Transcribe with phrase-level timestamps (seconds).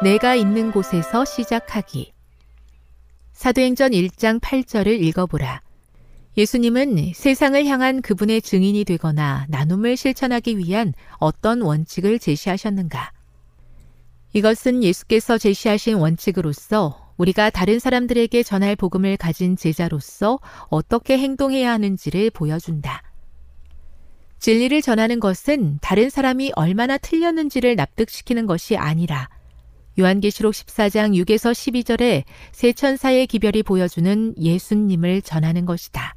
[0.00, 2.12] 내가 있는 곳에서 시작하기
[3.32, 5.60] 사도행전 1장 8절을 읽어보라.
[6.36, 13.10] 예수님은 세상을 향한 그분의 증인이 되거나 나눔을 실천하기 위한 어떤 원칙을 제시하셨는가?
[14.34, 20.38] 이것은 예수께서 제시하신 원칙으로서 우리가 다른 사람들에게 전할 복음을 가진 제자로서
[20.68, 23.02] 어떻게 행동해야 하는지를 보여준다.
[24.38, 29.28] 진리를 전하는 것은 다른 사람이 얼마나 틀렸는지를 납득시키는 것이 아니라
[29.98, 36.14] 요한계시록 14장 6에서 12절에 세 천사의 기별이 보여주는 예수님을 전하는 것이다.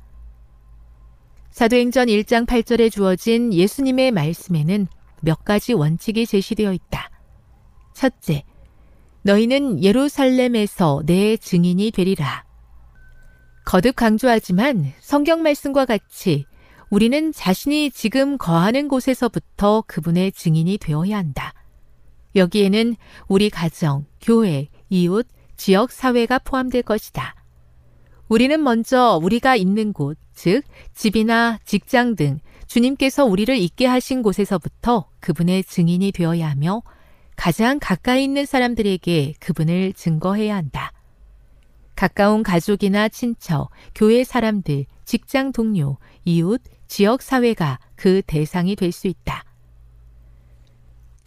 [1.50, 4.88] 사도행전 1장 8절에 주어진 예수님의 말씀에는
[5.22, 7.10] 몇 가지 원칙이 제시되어 있다.
[7.94, 8.44] 첫째,
[9.24, 12.46] 너희는 예루살렘에서 내 증인이 되리라.
[13.66, 16.46] 거듭 강조하지만 성경 말씀과 같이
[16.90, 21.54] 우리는 자신이 지금 거하는 곳에서부터 그분의 증인이 되어야 한다.
[22.36, 22.96] 여기에는
[23.28, 25.28] 우리 가정, 교회, 이웃,
[25.58, 27.36] 지역 사회가 포함될 것이다.
[28.28, 35.64] 우리는 먼저 우리가 있는 곳, 즉, 집이나 직장 등 주님께서 우리를 있게 하신 곳에서부터 그분의
[35.66, 36.82] 증인이 되어야 하며
[37.36, 40.94] 가장 가까이 있는 사람들에게 그분을 증거해야 한다.
[41.96, 49.44] 가까운 가족이나 친척, 교회 사람들, 직장 동료, 이웃, 지역 사회가 그 대상이 될 수 있다.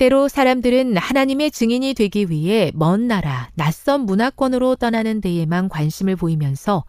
[0.04, 6.84] 때로 사람들은 하나님의 증인이 되기 위해 먼 나라, 낯선 문화권으로 떠나는 데에만 관심을 보이면서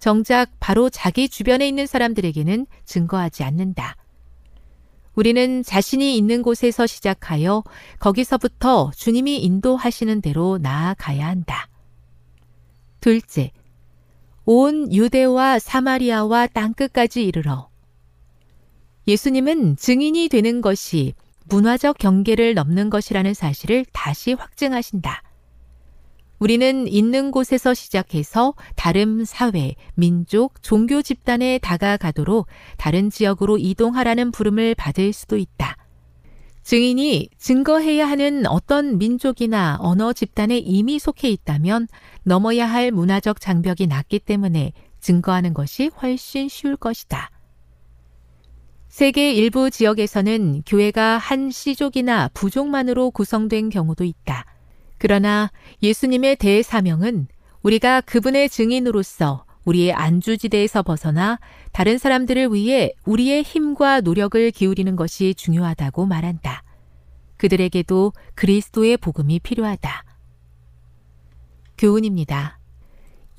[0.00, 3.94] 정작 바로 자기 주변에 있는 사람들에게는 증거하지 않는다.
[5.14, 7.62] 우리는 자신이 있는 곳에서 시작하여
[8.00, 11.68] 거기서부터 주님이 인도하시는 대로 나아가야 한다.
[12.98, 13.52] 둘째,
[14.44, 17.68] 온 유대와 사마리아와 땅끝까지 이르러
[19.06, 21.14] 예수님은 증인이 되는 것이
[21.48, 25.22] 문화적 경계를 넘는 것이라는 사실을 다시 확증하신다.
[26.38, 32.46] 우리는 있는 곳에서 시작해서 다른 사회, 민족, 종교 집단에 다가가도록
[32.76, 35.76] 다른 지역으로 이동하라는 부름을 받을 수도 있다.
[36.62, 41.86] 증인이 증거해야 하는 어떤 민족이나 언어 집단에 이미 속해 있다면
[42.24, 47.30] 넘어야 할 문화적 장벽이 낮기 때문에 증거하는 것이 훨씬 쉬울 것이다.
[48.96, 54.46] 세계 일부 지역에서는 교회가 한 시족이나 부족만으로 구성된 경우도 있다.
[54.96, 55.50] 그러나
[55.82, 57.28] 예수님의 대사명은
[57.62, 61.38] 우리가 그분의 증인으로서 우리의 안주지대에서 벗어나
[61.72, 66.62] 다른 사람들을 위해 우리의 힘과 노력을 기울이는 것이 중요하다고 말한다.
[67.36, 70.04] 그들에게도 그리스도의 복음이 필요하다.
[71.76, 72.58] 교훈입니다.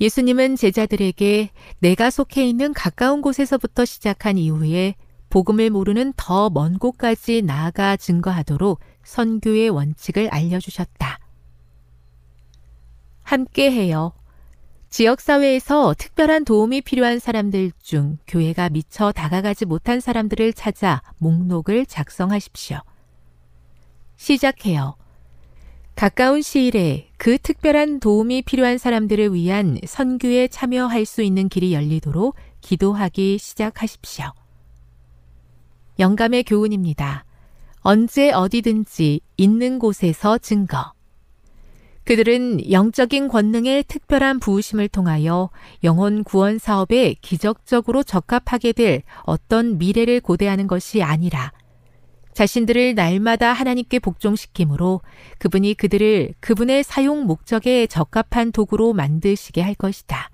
[0.00, 1.50] 예수님은 제자들에게
[1.80, 4.94] 내가 속해 있는 가까운 곳에서부터 시작한 이후에
[5.30, 11.18] 복음을 모르는 더 먼 곳까지 나아가 증거하도록 선교의 원칙을 알려주셨다.
[13.22, 14.12] 함께 해요.
[14.90, 22.78] 지역사회에서 특별한 도움이 필요한 사람들 중 교회가 미처 다가가지 못한 사람들을 찾아 목록을 작성하십시오.
[24.16, 24.96] 시작해요.
[25.94, 33.38] 가까운 시일에 그 특별한 도움이 필요한 사람들을 위한 선교에 참여할 수 있는 길이 열리도록 기도하기
[33.38, 34.37] 시작하십시오.
[35.98, 37.24] 영감의 교훈입니다.
[37.80, 40.92] 언제 어디든지 있는 곳에서 증거.
[42.04, 45.50] 그들은 영적인 권능의 특별한 부으심을 통하여
[45.84, 51.52] 영혼 구원 사업에 기적적으로 적합하게 될 어떤 미래를 고대하는 것이 아니라
[52.32, 55.02] 자신들을 날마다 하나님께 복종시키므로
[55.38, 60.30] 그분이 그들을 그분의 사용 목적에 적합한 도구로 만드시게 할 것이다.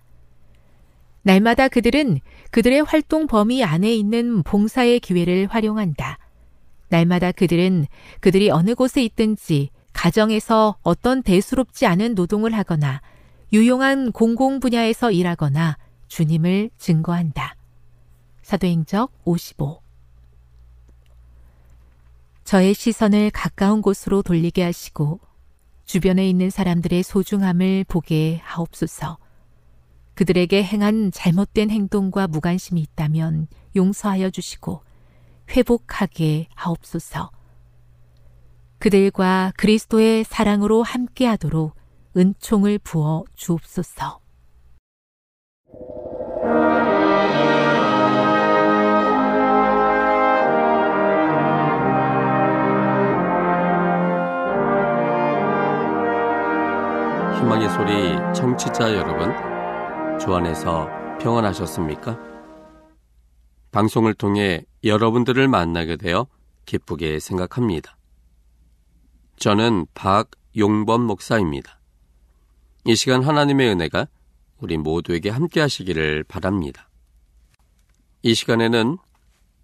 [1.25, 6.19] 날마다 그들은 그들의 활동 범위 안에 있는 봉사의 기회를 활용한다.
[6.91, 7.87] 날마다 그들은
[8.21, 13.01] 그들이 어느 곳에 있든지 가정에서 어떤 대수롭지 않은 노동을 하거나
[13.55, 15.79] 유용한 공공 분야에서 일하거나
[16.09, 17.57] 주님을 증거한다.
[18.43, 19.81] 사도행적 55
[22.45, 25.21] 저의 시선을 가까운 곳으로 돌리게 하시고
[25.87, 29.24] 주변에 있는 사람들의 소중함을 보게 하옵소서.
[30.15, 34.83] 그들에게 행한 잘못된 행동과 무관심이 있다면 용서하여 주시고
[35.51, 37.31] 회복하게 하옵소서.
[38.79, 41.75] 그들과 그리스도의 사랑으로 함께하도록
[42.17, 44.21] 은총을 부어 주옵소서.
[57.39, 59.54] 희망의 소리 청취자 여러분,
[60.21, 60.89] 주 안에서
[61.21, 62.19] 평안하셨습니까?
[63.73, 66.27] 방송을 통해 여러분들을 만나게 되어
[66.67, 67.97] 기쁘게 생각합니다.
[69.37, 71.81] 저는 박용범 목사입니다.
[72.87, 74.07] 이 시간 하나님의 은혜가
[74.61, 76.89] 우리 모두에게 함께 하시기를 바랍니다.
[78.23, 78.97] 이 시간에는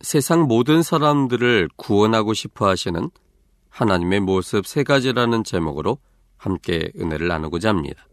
[0.01, 3.11] 세상 모든 사람들을 구원하고 싶어 하시는
[3.69, 5.99] 하나님의 모습 세 가지라는 제목으로
[6.37, 8.10] 함께 은혜를 나누고자 합니다.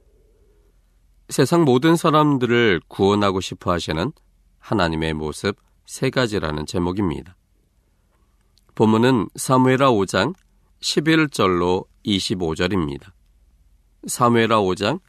[1.30, 4.14] 세상 모든 사람들을 구원하고 싶어 하시는
[4.60, 7.36] 하나님의 모습 세 가지라는 제목입니다.
[8.76, 10.34] 본문은 사무엘하 5장
[10.80, 13.12] 11절로 25절입니다.
[14.06, 15.02] 사무엘하 5장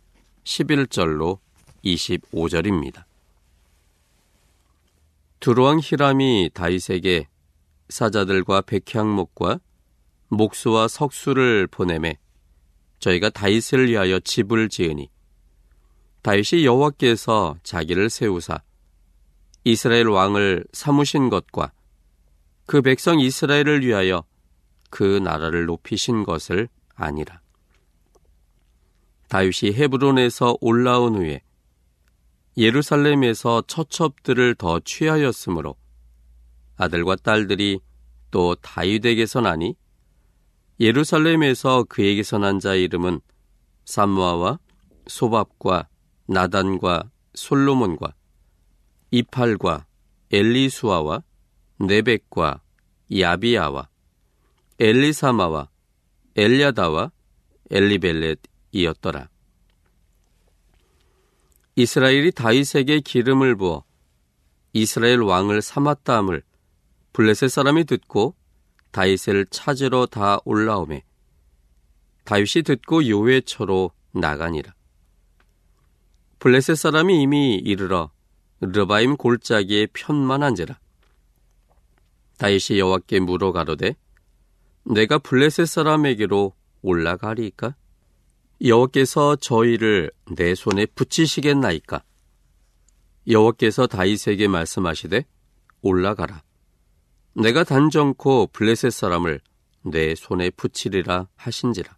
[0.43, 1.39] 11절로
[1.85, 3.05] 25절입니다.
[5.39, 7.29] 두루왕 히람이 다윗에게
[7.91, 9.61] 사자들과 백향목과
[10.29, 12.19] 목수와 석수를 보내매
[12.99, 15.11] 저희가 다윗을 위하여 집을 지으니
[16.23, 18.61] 다윗이 여호와께서 자기를 세우사
[19.65, 21.73] 이스라엘 왕을 삼으신 것과
[22.67, 24.25] 그 백성 이스라엘을 위하여
[24.91, 27.41] 그 나라를 높이신 것을 아니라.
[29.29, 31.43] 다윗이 헤브론에서 올라온 후에
[32.57, 35.77] 예루살렘에서 처첩들을 더 취하였으므로
[36.77, 37.81] 아들과 딸들이
[38.31, 39.77] 또 다윗에게서 나니
[40.81, 43.21] 예루살렘에서 그에게서 난 자 이름은
[43.85, 44.59] 삼무아와
[45.07, 45.89] 소밥과
[46.29, 48.13] 나단과 솔로몬과
[49.11, 49.87] 이팔과
[50.31, 51.23] 엘리수아와
[51.81, 52.61] 네벡과
[53.19, 53.89] 야비아와
[54.79, 55.71] 엘리사마와
[56.37, 57.11] 엘야다와
[57.71, 59.29] 엘리벨렛이었더라.
[61.77, 63.85] 이스라엘이 다윗에게 기름을 부어
[64.75, 66.43] 이스라엘 왕을 삼았다함을
[67.15, 68.35] 블레셋 사람이 듣고
[68.91, 71.05] 다윗을 찾으러 다 올라오매
[72.25, 74.78] 다윗이 듣고 요회처로 나가니라.
[76.39, 78.11] 블레셋 사람이 이미 이르러
[78.61, 80.79] 르바임 골짜기에 편만 한지라.
[82.39, 83.97] 다윗이 여호와께 물어 가로되
[84.85, 86.53] 내가 블레셋 사람에게로
[86.83, 87.75] 올라가리이까?
[88.65, 92.05] 여호와께서 저희를 내 손에 붙이시겠나이까?
[93.27, 95.27] 여호와께서 다윗에게 말씀하시되
[95.83, 96.43] 올라가라.
[97.35, 99.41] 내가 단정코 블레셋 사람을
[99.83, 101.97] 내 손에 붙이리라 하신지라.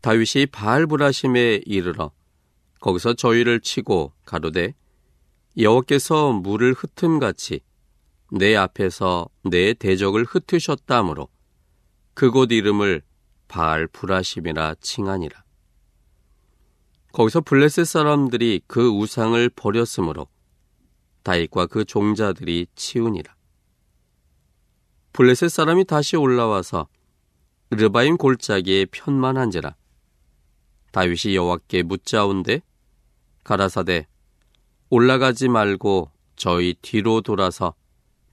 [0.00, 2.12] 다윗이 바알브라심에 이르러
[2.84, 4.74] 거기서 저희를 치고 가로되
[5.56, 7.60] 여호와께서 물을 흩음같이
[8.30, 11.30] 내 앞에서 내 대적을 흩으셨다므로
[12.12, 13.00] 그곳 이름을
[13.48, 15.44] 바알 브라심이라 칭하니라.
[17.12, 20.28] 거기서 블레셋 사람들이 그 우상을 버렸으므로
[21.22, 23.34] 다윗과 그 종자들이 치우니라.
[25.14, 26.88] 블레셋 사람이 다시 올라와서
[27.70, 29.74] 르바임 골짜기에 편만한지라
[30.92, 32.60] 다윗이 여호와께 묻자온데
[33.44, 34.06] 가라사대
[34.90, 37.74] 올라가지 말고 저희 뒤로 돌아서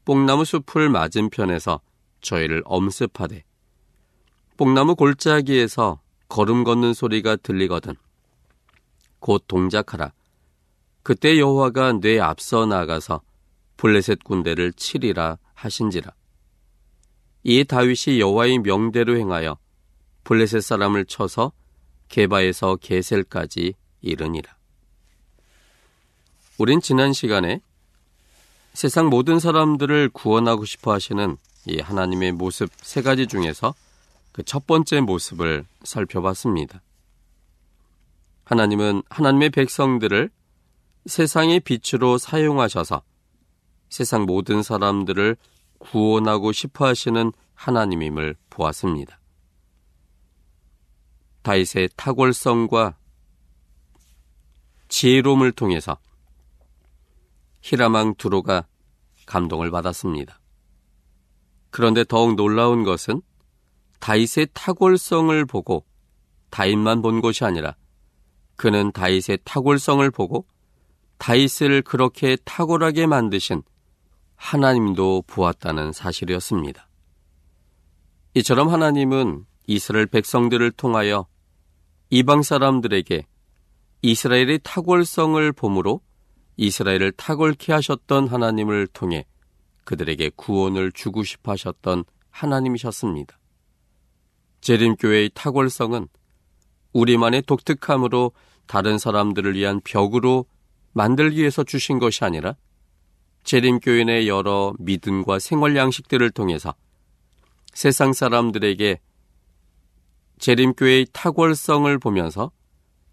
[0.06, 1.82] 뽕나무 숲을 맞은편에서
[2.22, 3.44] 저희를 엄습하되
[4.58, 7.96] 뽕나무 골짜기에서 걸음 걷는 소리가 들리거든.
[9.20, 10.14] 곧 동작하라.
[11.04, 13.22] 그때 여호와가 뇌 앞서 나가서
[13.78, 16.12] 블레셋 군대를 치리라 하신지라.
[17.44, 19.58] 이에 다윗이 여호와의 명대로 행하여
[20.24, 21.52] 블레셋 사람을 쳐서
[22.08, 24.61] 게바에서 게셀까지 이르니라.
[26.62, 27.60] 우린 지난 시간에
[28.74, 33.74] 세상 모든 사람들을 구원하고 싶어 하시는 이 하나님의 모습 세 가지 중에서
[34.32, 36.84] 그 첫 번째 모습을 살펴봤습니다.
[38.44, 40.30] 하나님은 하나님의 백성들을
[41.08, 43.02] 세상의 빛으로 사용하셔서
[43.90, 45.38] 세상 모든 사람들을
[45.80, 49.20] 구원하고 싶어 하시는 하나님임을 보았습니다.
[51.42, 52.98] 다윗의 탁월성과
[54.90, 55.98] 지혜로움을 통해서
[57.62, 58.68] 히라망 두로가
[59.26, 60.40] 감동을 받았습니다.
[61.70, 63.22] 그런데 더욱 놀라운 것은
[64.00, 65.86] 다윗의 탁월성을 보고
[66.50, 67.76] 다윗만 본 것이 아니라
[68.56, 70.46] 그는 다윗의 탁월성을 보고
[71.18, 73.64] 다윗을 그렇게 탁월하게 만드신
[74.36, 76.88] 하나님도 보았다는 사실이었습니다.
[78.34, 81.28] 이처럼 하나님은 이스라엘 백성들을 통하여
[82.10, 83.28] 이방 사람들에게
[84.02, 86.02] 이스라엘의 탁월성을 봄으로
[86.62, 89.26] 이스라엘을 탁월케 하셨던 하나님을 통해
[89.84, 93.40] 그들에게 구원을 주고 싶어 하셨던 하나님이셨습니다.
[94.62, 96.08] 재림교회의 탁월성은
[96.94, 98.34] 우리만의 독특함으로
[98.68, 100.46] 다른 사람들을 위한 벽으로
[100.94, 102.56] 만들기 위해서 주신 것이 아니라
[103.44, 106.76] 재림교인의 여러 믿음과 생활 양식들을 통해서
[107.74, 109.00] 세상 사람들에게
[110.38, 112.52] 재림교회의 탁월성을 보면서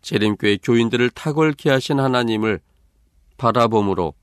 [0.02, 2.60] 재림교회 교인들을 탁월케 하신 하나님을
[3.38, 4.14] 바라봄으로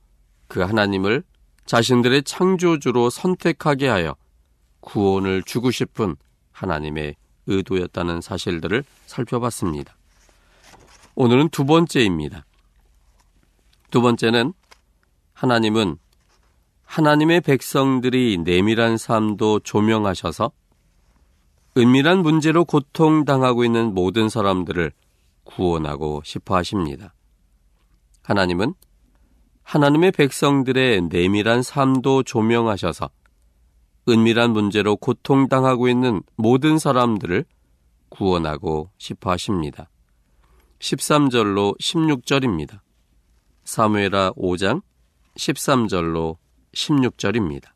[0.47, 1.23] 그 하나님을
[1.65, 4.15] 자신들의 창조주로 선택하게 하여
[4.81, 6.15] 구원을 주고 싶은
[6.51, 7.15] 하나님의
[7.47, 9.95] 의도였다는 사실들을 살펴봤습니다.
[11.15, 12.45] 오늘은 두 번째입니다.
[13.89, 14.53] 두 번째는
[15.33, 15.97] 하나님은
[16.83, 20.51] 하나님의 백성들이 내밀한 삶도 조명하셔서
[21.77, 24.91] 은밀한 문제로 고통당하고 있는 모든 사람들을
[25.43, 27.13] 구원하고 싶어 하십니다.
[28.23, 28.73] 하나님은
[29.65, 33.09] 하나님의 백성들의 내밀한 삶도 조명하셔서
[34.07, 37.45] 은밀한 문제로 고통당하고 있는 모든 사람들을
[38.09, 39.89] 구원하고 싶어 하십니다.
[40.77, 42.79] 13절로 16절입니다.
[43.63, 44.83] 사무에라 5장
[45.35, 46.37] 13절로
[46.73, 47.69] 16절입니다.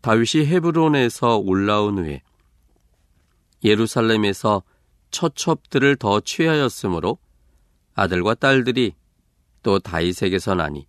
[0.00, 2.22] 다윗이 헤브론에서 올라온 후에
[3.64, 4.62] 예루살렘에서
[5.10, 7.18] 처첩들을 더 취하였으므로
[7.94, 8.94] 아들과 딸들이
[9.66, 10.86] 또 다윗에게서 나니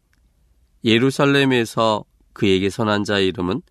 [0.84, 3.64] 예루살렘에서 그에게서 난 자의 이름은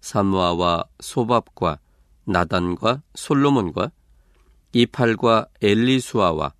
[0.00, 1.78] 삼무아와 소밥과
[2.24, 3.90] 나단과 솔로몬과
[4.72, 6.54] 이팔과 엘리수아와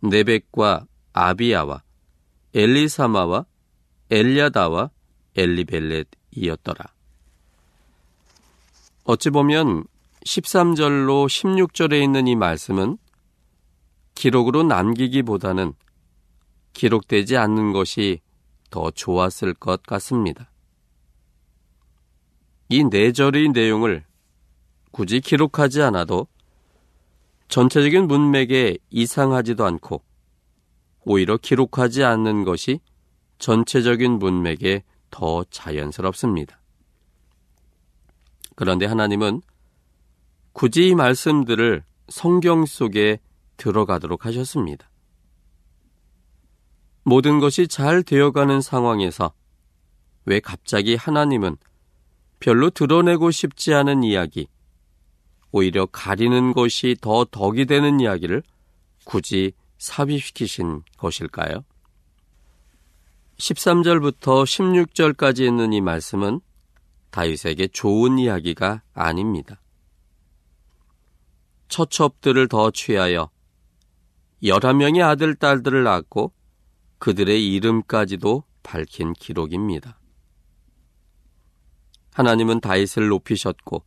[0.00, 1.82] 네벡과 아비야와
[2.54, 3.46] 엘리사마와
[4.10, 4.90] 엘리아다와
[5.34, 6.84] 엘리벨렛이었더라.
[9.04, 9.86] 어찌 보면
[10.26, 12.98] 13절로 16절에 있는 이 말씀은
[14.14, 15.72] 기록으로 남기기보다는
[16.76, 18.20] 기록되지 않는 것이
[18.70, 20.50] 더 좋았을 것 같습니다.
[22.68, 24.04] 이 네 절의 내용을
[24.90, 26.26] 굳이 기록하지 않아도
[27.48, 30.02] 전체적인 문맥에 이상하지도 않고
[31.04, 32.80] 오히려 기록하지 않는 것이
[33.38, 36.58] 전체적인 문맥에 더 자연스럽습니다.
[38.56, 39.42] 그런데 하나님은
[40.52, 43.20] 굳이 이 말씀들을 성경 속에
[43.56, 44.90] 들어가도록 하셨습니다.
[47.08, 49.32] 모든 것이 잘 되어가는 상황에서
[50.24, 51.56] 왜 갑자기 하나님은
[52.40, 54.48] 별로 드러내고 싶지 않은 이야기,
[55.52, 58.42] 오히려 가리는 것이 더 덕이 되는 이야기를
[59.04, 61.64] 굳이 삽입시키신 것일까요?
[63.36, 66.40] 13절부터 16절까지 있는 이 말씀은
[67.10, 69.60] 다윗에게 좋은 이야기가 아닙니다.
[71.68, 73.30] 처첩들을 더 취하여
[74.42, 76.32] 여러 명의 아들, 딸들을 낳고
[76.98, 79.98] 그들의 이름까지도 밝힌 기록입니다.
[82.12, 83.84] 하나님은 다윗을 높이셨고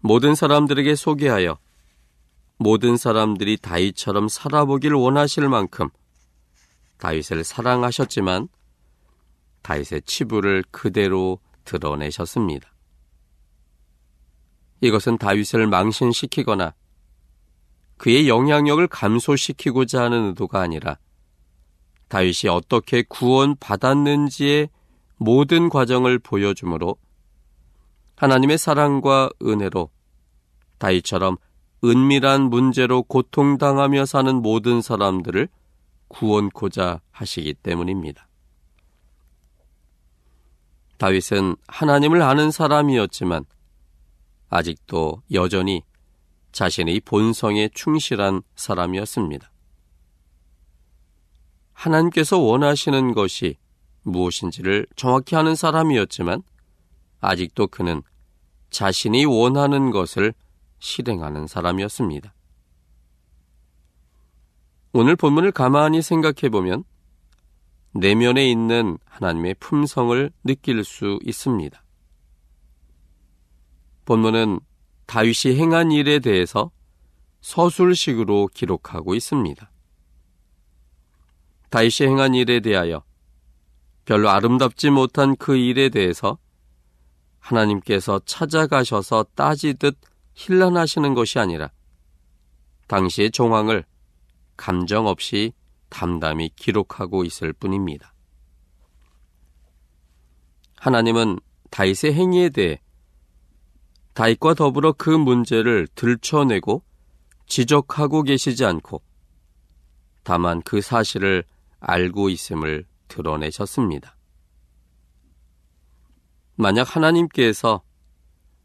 [0.00, 1.58] 모든 사람들에게 소개하여
[2.58, 5.88] 모든 사람들이 다윗처럼 살아보길 원하실 만큼
[6.98, 8.48] 다윗을 사랑하셨지만
[9.62, 12.72] 다윗의 치부를 그대로 드러내셨습니다.
[14.80, 16.74] 이것은 다윗을 망신시키거나
[17.96, 20.98] 그의 영향력을 감소시키고자 하는 의도가 아니라
[22.12, 24.68] 다윗이 어떻게 구원받았는지의
[25.16, 26.98] 모든 과정을 보여주므로
[28.16, 29.88] 하나님의 사랑과 은혜로
[30.76, 31.38] 다윗처럼
[31.82, 35.48] 은밀한 문제로 고통당하며 사는 모든 사람들을
[36.08, 38.28] 구원코자 하시기 때문입니다.
[40.98, 43.46] 다윗은 하나님을 아는 사람이었지만
[44.50, 45.82] 아직도 여전히
[46.52, 49.51] 자신의 본성에 충실한 사람이었습니다.
[51.82, 53.56] 하나님께서 원하시는 것이
[54.02, 56.42] 무엇인지를 정확히 아는 사람이었지만
[57.20, 58.02] 아직도 그는
[58.70, 60.32] 자신이 원하는 것을
[60.78, 62.32] 실행하는 사람이었습니다.
[64.92, 66.84] 오늘 본문을 가만히 생각해 보면
[67.94, 71.82] 내면에 있는 하나님의 품성을 느낄 수 있습니다.
[74.04, 74.60] 본문은
[75.06, 76.70] 다윗이 행한 일에 대해서
[77.40, 79.71] 서술식으로 기록하고 있습니다.
[81.72, 83.02] 다윗이 행한 일에 대하여
[84.04, 86.36] 별로 아름답지 못한 그 일에 대해서
[87.38, 89.96] 하나님께서 찾아가셔서 따지듯
[90.34, 91.70] 힐난하시는 것이 아니라
[92.88, 93.86] 당시의 정황을
[94.58, 95.54] 감정 없이
[95.88, 98.12] 담담히 기록하고 있을 뿐입니다.
[100.76, 101.38] 하나님은
[101.70, 102.82] 다윗의 행위에 대해
[104.12, 106.82] 다윗과 더불어 그 문제를 들춰내고
[107.46, 109.00] 지적하고 계시지 않고
[110.22, 111.44] 다만 그 사실을
[111.82, 114.16] 알고 있음을 드러내셨습니다.
[116.54, 117.82] 만약 하나님께서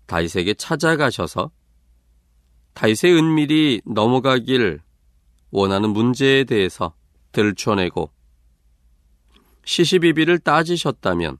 [0.05, 1.51] 다윗에게 찾아가셔서
[2.73, 4.81] 다윗의 은밀히 넘어가길
[5.49, 6.93] 원하는 문제에 대해서
[7.31, 8.11] 들춰내고
[9.65, 11.39] 시시비비를 따지셨다면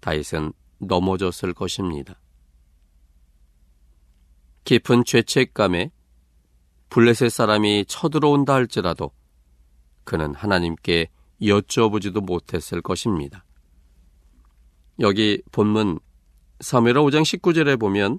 [0.00, 2.20] 다윗은 넘어졌을 것입니다.
[4.64, 5.90] 깊은 죄책감에
[6.88, 9.10] 블레셋 사람이 쳐들어온다 할지라도
[10.08, 11.10] 그는 하나님께
[11.42, 13.44] 여쭤보지도 못했을 것입니다.
[15.00, 16.00] 여기 본문
[16.60, 18.18] 사무엘하 5장 19절에 보면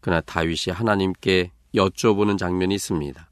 [0.00, 3.30] 그나 다윗이 하나님께 여쭤보는 장면이 있습니다.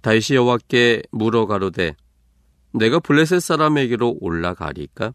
[0.00, 1.94] 다윗이 여호와께 물어 가로되
[2.72, 5.14] 내가 블레셋 사람에게로 올라가리까?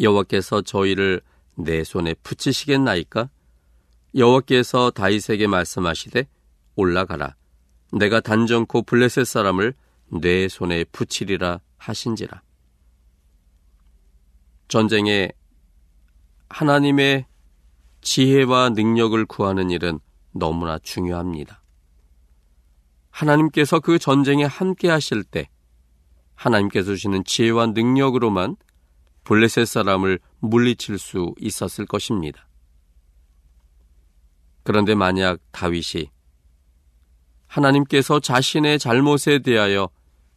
[0.00, 1.20] 여호와께서 저희를
[1.54, 3.30] 내 손에 붙이시겠나이까?
[4.16, 6.26] 여호와께서 다윗에게 말씀하시되
[6.74, 7.36] 올라가라.
[7.92, 9.74] 내가 단정코 블레셋 사람을
[10.12, 12.42] 내 손에 붙이리라 하신지라.
[14.68, 15.30] 전쟁에
[16.48, 17.26] 하나님의
[18.02, 20.00] 지혜와 능력을 구하는 일은
[20.32, 21.62] 너무나 중요합니다.
[23.10, 25.48] 하나님께서 그 전쟁에 함께 하실 때
[26.34, 28.56] 하나님께서 주시는 지혜와 능력으로만
[29.24, 32.48] 블레셋 사람을 물리칠 수 있었을 것입니다.
[34.62, 36.10] 그런데 만약 다윗이
[37.46, 39.90] 하나님께서 자신의 잘못에 대하여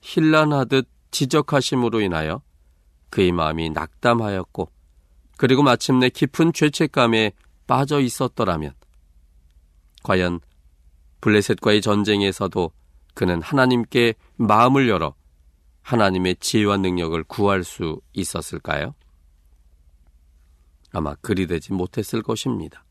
[0.04, 2.42] 힐난하듯 지적하심으로 인하여
[3.10, 4.70] 그의 마음이 낙담하였고
[5.38, 7.32] 그리고 마침내 깊은 죄책감에
[7.66, 8.74] 빠져 있었더라면
[10.04, 10.42] 과연
[11.22, 12.72] 블레셋과의 전쟁에서도
[13.14, 15.16] 그는 하나님께 마음을 열어
[15.82, 18.94] 하나님의 지혜와 능력을 구할 수 있었을까요?
[20.92, 22.84] 아마 그리 되지 못했을 것입니다.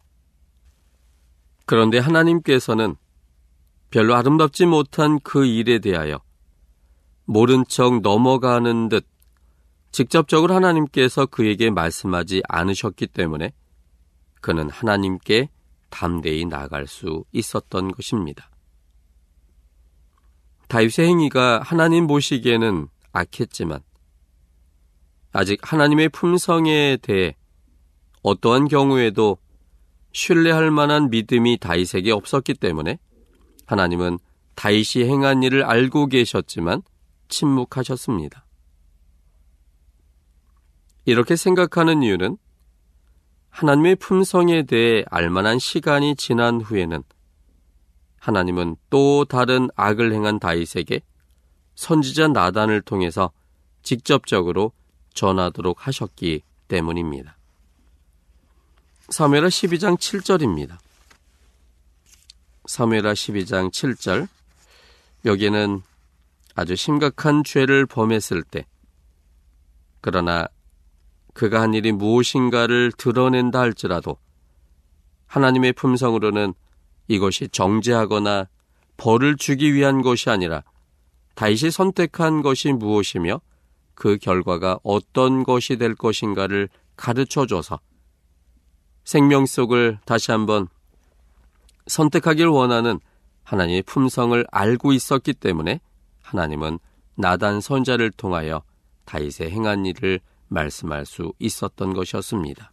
[1.66, 2.96] 그런데 하나님께서는
[3.90, 6.20] 별로 아름답지 못한 그 일에 대하여
[7.32, 9.06] 모른 척 넘어가는 듯
[9.90, 13.54] 직접적으로 하나님께서 그에게 말씀하지 않으셨기 때문에
[14.42, 15.48] 그는 하나님께
[15.88, 18.50] 담대히 나갈 수 있었던 것입니다.
[20.68, 23.80] 다윗의 행위가 하나님 보시기에는 악했지만
[25.32, 27.34] 아직 하나님의 품성에 대해
[28.22, 29.38] 어떠한 경우에도
[30.12, 32.98] 신뢰할 만한 믿음이 다윗에게 없었기 때문에
[33.64, 34.18] 하나님은
[34.54, 36.82] 다윗이 행한 일을 알고 계셨지만
[37.32, 38.44] 침묵하셨습니다.
[41.04, 42.38] 이렇게 생각하는 이유는
[43.50, 47.02] 하나님의 품성에 대해 알만한 시간이 지난 후에는
[48.18, 51.00] 하나님은 또 다른 악을 행한 다윗에게
[51.74, 53.32] 선지자 나단을 통해서
[53.82, 54.72] 직접적으로
[55.12, 57.36] 전하도록 하셨기 때문입니다.
[59.08, 60.78] 사무엘하 12장 7절입니다.
[62.66, 64.28] 사무엘하 12장 7절
[65.24, 65.82] 여기에는
[66.54, 68.66] 아주 심각한 죄를 범했을 때
[70.00, 70.48] 그러나
[71.34, 74.18] 그가 한 일이 무엇인가를 드러낸다 할지라도
[75.26, 76.52] 하나님의 품성으로는
[77.08, 78.48] 이것이 정죄하거나
[78.96, 80.62] 벌을 주기 위한 것이 아니라
[81.34, 83.40] 다윗이 선택한 것이 무엇이며
[83.94, 87.80] 그 결과가 어떤 것이 될 것인가를 가르쳐 줘서
[89.04, 90.68] 생명 속을 다시 한번
[91.86, 93.00] 선택하길 원하는
[93.44, 95.80] 하나님의 품성을 알고 있었기 때문에
[96.22, 96.78] 하나님은
[97.14, 98.62] 나단 선자를 통하여
[99.04, 102.72] 다윗의 행한 일을 말씀할 수 있었던 것이었습니다.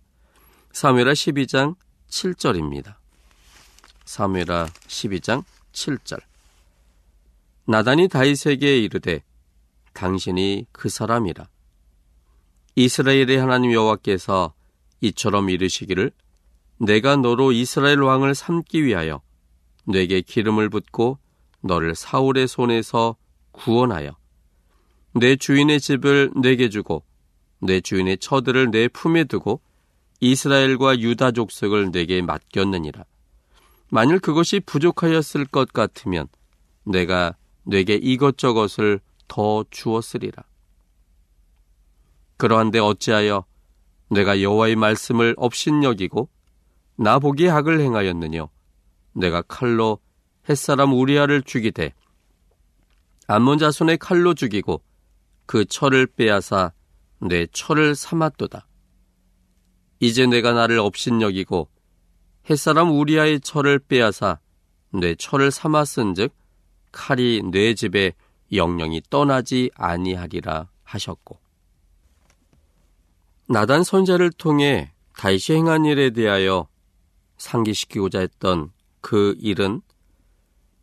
[0.72, 1.76] 사무엘하 12장
[2.10, 2.96] 7절입니다.
[4.06, 6.20] 사무엘하 12장 7절
[7.66, 9.22] 나단이 다윗에게 이르되
[9.94, 11.48] 당신이 그 사람이라
[12.76, 14.54] 이스라엘의 하나님 여호와께서
[15.02, 16.12] 이처럼 이르시기를
[16.78, 19.22] 내가 너로 이스라엘 왕을 삼기 위하여
[19.86, 21.20] 내게 기름을 붓고
[21.62, 23.16] 너를 사울의 손에서
[23.60, 24.16] 구원하여
[25.14, 27.04] 내 주인의 집을 내게 주고
[27.60, 29.62] 내 주인의 처들을 내 품에 두고
[30.22, 33.04] 이스라엘과 유다 족속을 내게 맡겼느니라.
[33.90, 36.28] 만일 그것이 부족하였을 것 같으면
[36.84, 40.44] 내가 내게 이것저것을 더 주었으리라.
[42.38, 43.46] 그러한데 어찌하여
[44.10, 46.30] 내가 여호와의 말씀을 업신여기고
[46.96, 48.50] 나보기 악을 행하였느뇨
[49.14, 50.00] 내가 칼로
[50.48, 51.94] 햇사람 우리아를 죽이되
[53.32, 54.82] 암몬 자손의 칼로 죽이고
[55.46, 56.74] 그 철을 빼앗아
[57.20, 58.66] 내 철을 삼았도다.
[60.00, 61.70] 이제 내가 나를 업신여기고
[62.50, 64.40] 햇사람 우리아의 철을 빼앗아
[64.94, 66.34] 내 철을 삼았은즉
[66.92, 68.14] 칼이 내 집에
[68.52, 71.40] 영영이 떠나지 아니하리라 하셨고
[73.48, 76.68] 나단 선자를 통해 다시 행한 일에 대하여
[77.38, 79.84] 상기시키고자 했던 그 일은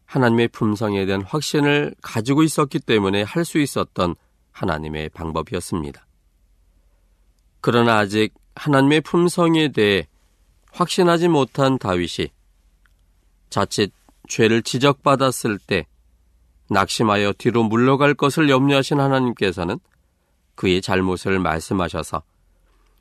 [0.07, 4.15] 하나님의 품성에 대한 확신을 가지고 있었기 때문에 할 수 있었던
[4.53, 6.07] 하나님의 방법이었습니다.
[7.61, 10.07] 그러나 아직 하나님의 품성에 대해
[10.73, 12.29] 확신하지 못한 다윗이
[13.51, 13.93] 자칫
[14.29, 15.87] 죄를 지적받았을 때
[16.71, 19.79] 낙심하여 뒤로 물러갈 것을 염려하신 하나님께서는
[20.55, 22.23] 그의 잘못을 말씀하셔서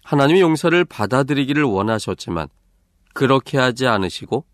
[0.03, 2.47] 하나님의 용서를 받아들이기를 원하셨지만
[3.13, 4.45] 그렇게 하지 않으시고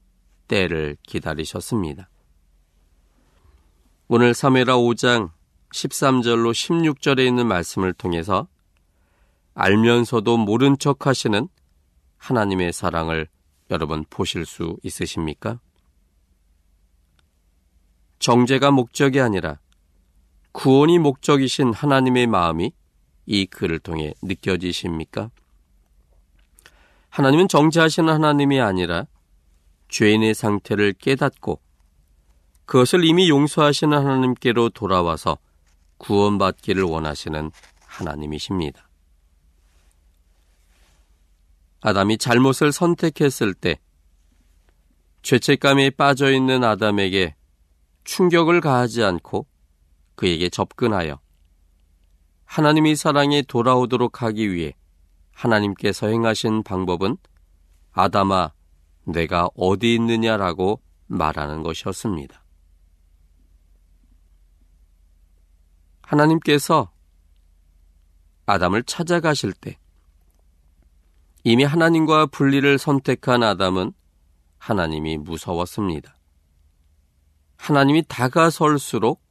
[0.48, 2.11] 때를 기다리셨습니다.
[4.14, 5.30] 오늘 사메라 5장
[5.74, 8.50] 13절로 16절에 있는 말씀을 통해서
[9.54, 11.48] 알면서도 모른 척 하시는
[12.18, 13.30] 하나님의 사랑을
[13.70, 15.62] 여러분 보실 수 있으십니까?
[18.20, 19.60] 정제가 목적이 아니라
[20.52, 22.74] 구원이 목적이신 하나님의 마음이
[23.28, 25.32] 이 글을 통해 느껴지십니까?
[27.08, 29.08] 하나님은 정죄하시는 하나님이 아니라
[29.88, 31.62] 죄인의 상태를 깨닫고
[32.72, 35.38] 그것을 이미 용서하시는 하나님께로 돌아와서
[35.98, 37.52] 구원받기를 원하시는
[37.86, 38.88] 하나님이십니다.
[41.82, 43.78] 아담이 잘못을 선택했을 때
[45.22, 47.36] 죄책감에 빠져 있는 아담에게
[48.06, 49.48] 충격을 가하지 않고
[50.16, 51.20] 그에게 접근하여
[52.46, 54.78] 하나님의 사랑에 돌아오도록 하기 위해
[55.34, 57.18] 하나님께서 행하신 방법은
[57.92, 58.54] 아담아,
[59.04, 62.41] 내가 어디 있느냐라고 말하는 것이었습니다.
[66.12, 66.92] 하나님께서
[68.46, 69.78] 아담을 찾아가실 때
[71.46, 73.94] 이미 하나님과 분리를 선택한 아담은
[74.58, 76.18] 하나님이 무서웠습니다.
[77.56, 79.22] 하나님이 다가설수록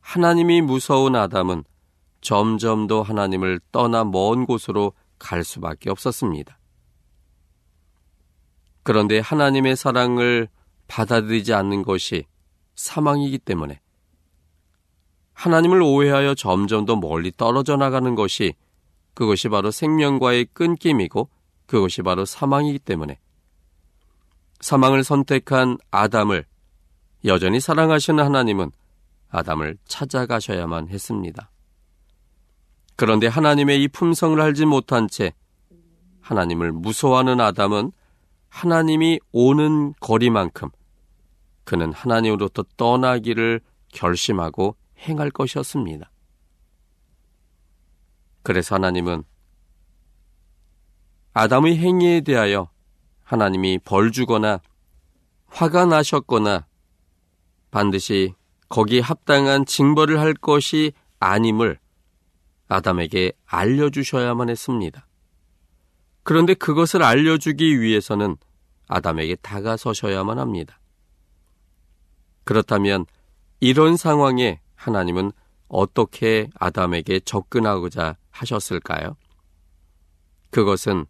[0.00, 1.64] 하나님이 무서운 아담은
[2.20, 6.58] 점점 더 하나님을 떠나 먼 곳으로 갈 수밖에 없었습니다.
[8.82, 10.48] 그런데 하나님의 사랑을
[10.88, 12.24] 받아들이지 않는 것이
[12.74, 13.80] 사망이기 때문에
[15.40, 18.52] 하나님을 오해하여 점점 더 멀리 떨어져 나가는 것이
[19.14, 21.30] 그것이 바로 생명과의 끊김이고
[21.64, 23.18] 그것이 바로 사망이기 때문에
[24.60, 26.44] 사망을 선택한 아담을
[27.24, 28.70] 여전히 사랑하시는 하나님은
[29.30, 31.50] 아담을 찾아가셔야만 했습니다.
[32.96, 35.32] 그런데 하나님의 이 품성을 알지 못한 채
[36.20, 37.92] 하나님을 무서워하는 아담은
[38.50, 40.68] 하나님이 오는 거리만큼
[41.64, 46.10] 그는 하나님으로부터 떠나기를 결심하고 행할 것이었습니다.
[48.42, 49.24] 그래서 하나님은
[51.32, 52.70] 아담의 행위에 대하여
[53.22, 54.60] 하나님이 벌 주거나
[55.46, 56.66] 화가 나셨거나
[57.70, 58.34] 반드시
[58.68, 61.78] 거기에 합당한 징벌을 할 것이 아님을
[62.68, 65.06] 아담에게 알려주셔야만 했습니다.
[66.22, 68.36] 그런데 그것을 알려주기 위해서는
[68.86, 70.80] 아담에게 다가서셔야만 합니다.
[72.44, 73.06] 그렇다면
[73.60, 75.32] 이런 상황에 하나님은
[75.68, 79.16] 어떻게 아담에게 접근하고자 하셨을까요?
[80.50, 81.04] 그것은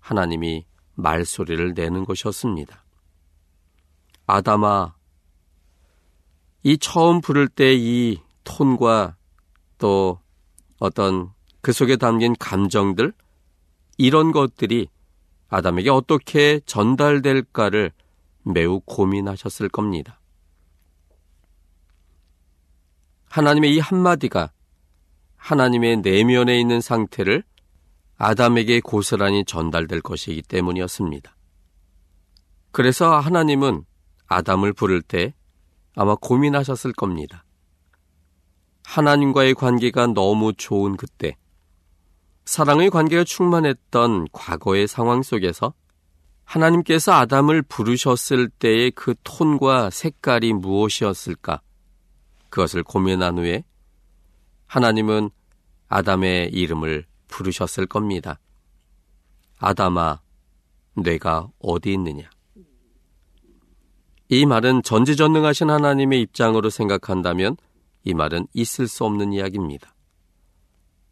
[0.00, 2.84] 하나님이 말소리를 내는 것이었습니다.
[4.26, 4.94] 아담아,
[6.62, 9.16] 이 처음 부를 때 이 톤과
[9.78, 10.20] 또
[10.78, 13.12] 어떤 그 속에 담긴 감정들
[13.98, 14.88] 이런 것들이
[15.48, 17.92] 아담에게 어떻게 전달될까를
[18.42, 20.18] 매우 고민하셨을 겁니다.
[23.28, 24.50] 하나님의 이 한마디가
[25.36, 27.42] 하나님의 내면에 있는 상태를
[28.18, 31.36] 아담에게 고스란히 전달될 것이기 때문이었습니다.
[32.72, 33.84] 그래서 하나님은
[34.26, 35.34] 아담을 부를 때
[35.94, 37.44] 아마 고민하셨을 겁니다.
[38.84, 41.36] 하나님과의 관계가 너무 좋은 그때,
[42.44, 45.74] 사랑의 관계가 충만했던 과거의 상황 속에서
[46.44, 51.60] 하나님께서 아담을 부르셨을 때의 그 톤과 색깔이 무엇이었을까?
[52.56, 53.64] 그것을 고민한 후에
[54.66, 55.28] 하나님은
[55.88, 58.40] 아담의 이름을 부르셨을 겁니다.
[59.58, 60.22] 아담아,
[60.94, 62.30] 내가 어디 있느냐?
[64.30, 67.58] 이 말은 전지전능하신 하나님의 입장으로 생각한다면
[68.04, 69.94] 이 말은 있을 수 없는 이야기입니다.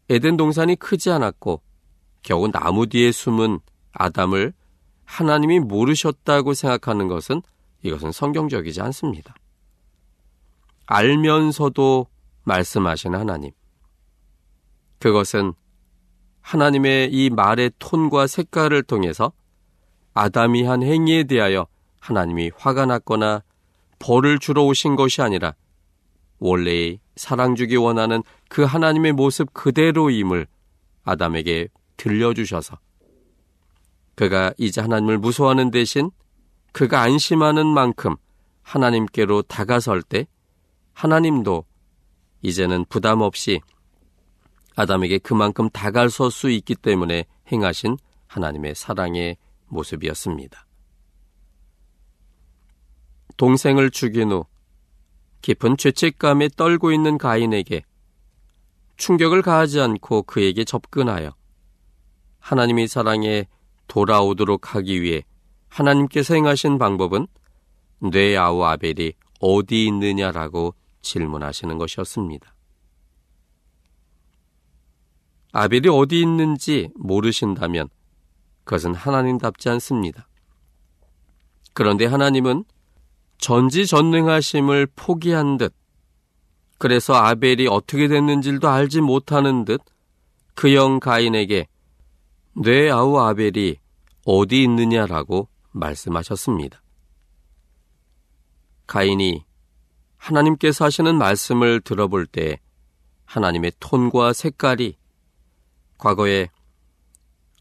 [0.09, 1.61] 에덴 동산이 크지 않았고
[2.23, 3.59] 겨우 나무 뒤에 숨은
[3.91, 4.51] 아담을
[5.03, 7.43] 하나님이 모르셨다고 생각하는 것은
[7.83, 9.35] 이것은 성경적이지 않습니다.
[10.85, 12.07] 알면서도
[12.43, 13.51] 말씀하신 하나님.
[14.99, 15.53] 그것은
[16.41, 19.31] 하나님의 이 말의 톤과 색깔을 통해서
[20.13, 21.67] 아담이 한 행위에 대하여
[21.99, 23.41] 하나님이 화가 났거나
[23.99, 25.55] 벌을 주러 오신 것이 아니라
[26.39, 30.47] 원래의 사랑 주기 원하는 그 하나님의 모습 그대로임을
[31.03, 32.77] 아담에게 들려주셔서
[34.15, 36.11] 그가 이제 하나님을 무서워하는 대신
[36.71, 38.15] 그가 안심하는 만큼
[38.61, 40.27] 하나님께로 다가설 때
[40.95, 41.65] 하나님도
[42.41, 43.59] 이제는 부담 없이
[44.75, 50.65] 아담에게 그만큼 다가설 수 있기 때문에 행하신 하나님의 사랑의 모습이었습니다.
[53.37, 54.45] 동생을 죽인 후
[55.41, 57.83] 깊은 죄책감에 떨고 있는 가인에게
[58.95, 61.35] 충격을 가하지 않고 그에게 접근하여
[62.39, 63.47] 하나님의 사랑에
[63.87, 65.23] 돌아오도록 하기 위해
[65.67, 67.27] 하나님께서 행하신 방법은
[67.99, 70.73] 뇌 아우 아벨이 어디 있느냐라고
[71.05, 72.53] 질문하시는 것이었습니다.
[75.53, 77.87] 아벨이 어디 있는지 모르신다면
[78.65, 80.27] 그것은 하나님답지 않습니다.
[81.73, 82.65] 그런데 하나님은
[83.37, 85.73] 전지전능하심을 포기한 듯
[86.77, 91.67] 그래서 아벨이 어떻게 됐는지도 알지 못하는 듯그형 가인에게
[92.53, 93.77] 뇌 아우 아벨이
[94.25, 96.81] 어디 있느냐라고 말씀하셨습니다.
[98.87, 99.45] 가인이
[100.25, 102.59] 하나님께서 하시는 말씀을 들어볼 때
[103.25, 104.97] 하나님의 톤과 색깔이
[105.97, 106.49] 과거에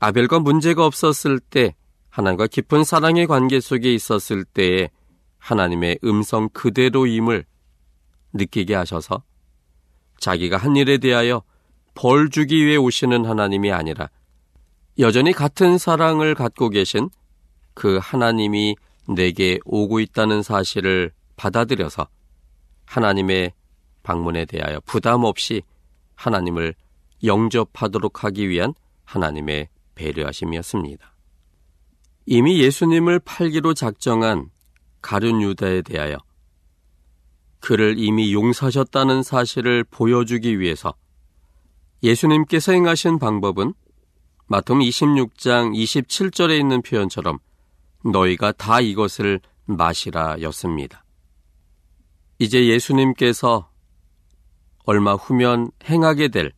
[0.00, 1.74] 아벨과 문제가 없었을 때
[2.08, 4.90] 하나님과 깊은 사랑의 관계 속에 있었을 때에
[5.38, 7.44] 하나님의 음성 그대로임을
[8.32, 9.22] 느끼게 하셔서
[10.18, 11.42] 자기가 한 일에 대하여
[11.94, 14.08] 벌 주기 위해 오시는 하나님이 아니라
[14.98, 17.10] 여전히 같은 사랑을 갖고 계신
[17.74, 18.76] 그 하나님이
[19.08, 22.08] 내게 오고 있다는 사실을 받아들여서
[22.86, 23.52] 하나님의
[24.02, 25.62] 방문에 대하여 부담 없이
[26.14, 26.74] 하나님을
[27.22, 31.14] 영접하도록 하기 위한 하나님의 배려하심이었습니다.
[32.26, 34.50] 이미 예수님을 팔기로 작정한
[35.02, 36.16] 가룟 유다에 대하여
[37.60, 40.94] 그를 이미 용서하셨다는 사실을 보여주기 위해서
[42.02, 43.72] 예수님께서 행하신 방법은
[44.48, 47.38] 마텀 26장 27절에 있는 표현처럼
[48.04, 51.03] 너희가 다 이것을 마시라 였습니다.
[52.44, 53.70] 이제 예수님께서
[54.84, 56.52] 얼마 후면 행하게 될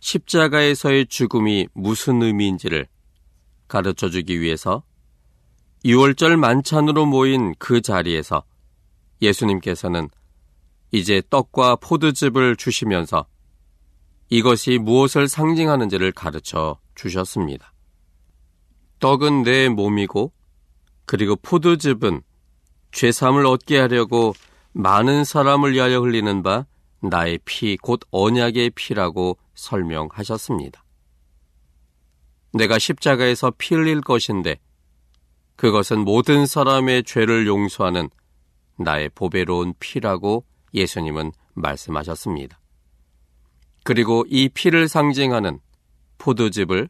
[0.00, 2.88] 십자가에서의 죽음이 무슨 의미인지를
[3.68, 4.82] 가르쳐 주기 위해서
[5.84, 8.42] 6월절 만찬으로 모인 그 자리에서
[9.22, 10.08] 예수님께서는
[10.90, 13.24] 이제 떡과 포도즙을 주시면서
[14.30, 17.72] 이것이 무엇을 상징하는지를 가르쳐 주셨습니다.
[18.98, 20.32] 떡은 내 몸이고
[21.06, 22.22] 그리고 포도즙은
[22.90, 24.34] 죄삼을 얻게 하려고
[24.72, 26.66] 많은 사람을 위하여 흘리는 바
[27.00, 30.84] 나의 피, 곧 언약의 피라고 설명하셨습니다.
[32.52, 34.58] 내가 십자가에서 피 흘릴 것인데
[35.56, 38.08] 그것은 모든 사람의 죄를 용서하는
[38.78, 42.58] 나의 보배로운 피라고 예수님은 말씀하셨습니다.
[43.84, 45.60] 그리고 이 피를 상징하는
[46.18, 46.88] 포도즙을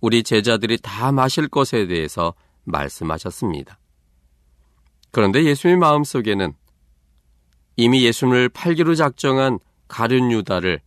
[0.00, 2.34] 우리 제자들이 다 마실 것에 대해서
[2.64, 3.78] 말씀하셨습니다.
[5.10, 6.54] 그런데 예수님 마음속에는
[7.80, 10.82] 이미 예수님을 팔기로 작정한 가룟 유다를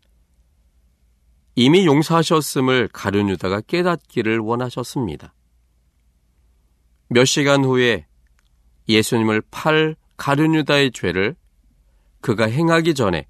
[1.56, 5.34] 이미 용서하셨음을 가룟 유다가 깨닫기를 원하셨습니다.
[7.08, 8.06] 몇 시간 후에
[8.88, 11.36] 예수님을 팔 가룟 유다의 죄를
[12.22, 13.26] 그가 행하기 전에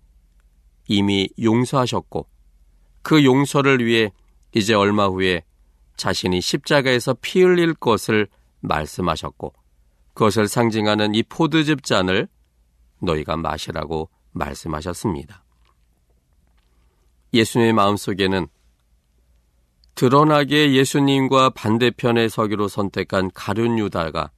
[0.89, 2.28] 이미 용서하셨고
[3.02, 4.12] 그 용서를 위해
[4.54, 5.41] 이제 얼마 후에
[5.95, 8.28] 자신이 십자가에서 피 흘릴 것을
[8.60, 9.54] 말씀하셨고
[10.13, 12.28] 그것을 상징하는 이 포도즙 잔을
[13.03, 15.43] 너희가 마시라고 말씀하셨습니다.
[17.33, 18.47] 예수님의 마음속에는
[19.95, 24.31] 드러나게 예수님과 반대편에 서기로 선택한 가룟 유다가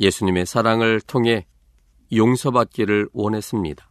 [0.00, 1.46] 예수님의 사랑을 통해
[2.12, 3.90] 용서받기를 원했습니다.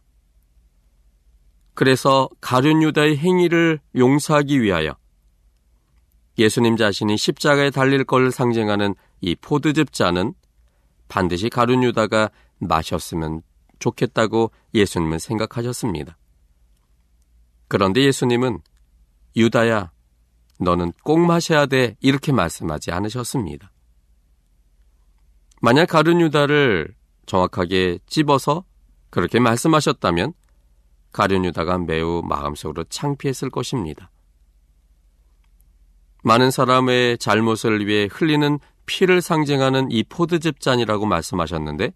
[1.74, 4.96] 그래서 가룟 유다의 행위를 용서하기 위하여
[6.38, 9.36] 예수님 자신이 십자가에 달릴 걸 상징하는 이
[9.92, 10.34] 잔은
[11.08, 12.30] 반드시 가룟 유다가
[12.66, 13.42] 마셨으면
[13.78, 16.16] 좋겠다고 예수님은 생각하셨습니다.
[17.68, 18.60] 그런데 예수님은
[19.36, 19.90] 유다야,
[20.60, 21.96] 너는 꼭 마셔야 돼.
[22.00, 23.72] 이렇게 말씀하지 않으셨습니다.
[25.60, 26.94] 만약 가룟 유다를
[27.26, 28.64] 정확하게 찝어서
[29.10, 30.34] 그렇게 말씀하셨다면
[31.12, 34.10] 가룟 유다가 매우 마음속으로 창피했을 것입니다.
[36.22, 41.92] 많은 사람의 잘못을 위해 흘리는 피를 상징하는 이 포드즙 잔이라고 말씀하셨는데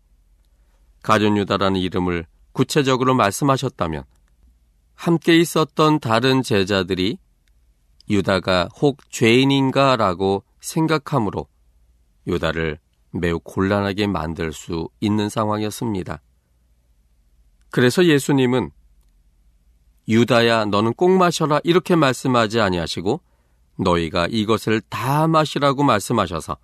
[1.08, 4.04] 가룟 유다라는 이름을 구체적으로 말씀하셨다면
[4.94, 7.16] 함께 있었던 다른 제자들이
[8.10, 11.46] 유다가 혹 죄인인가라고 생각함으로
[12.26, 12.78] 유다를
[13.12, 16.20] 매우 곤란하게 만들 수 있는 상황이었습니다.
[17.70, 18.70] 그래서 예수님은
[20.08, 23.22] 유다야 너는 꼭 마셔라 이렇게 말씀하지 아니하시고
[23.76, 26.58] 너희가 이것을 다 마시라고 말씀하셔서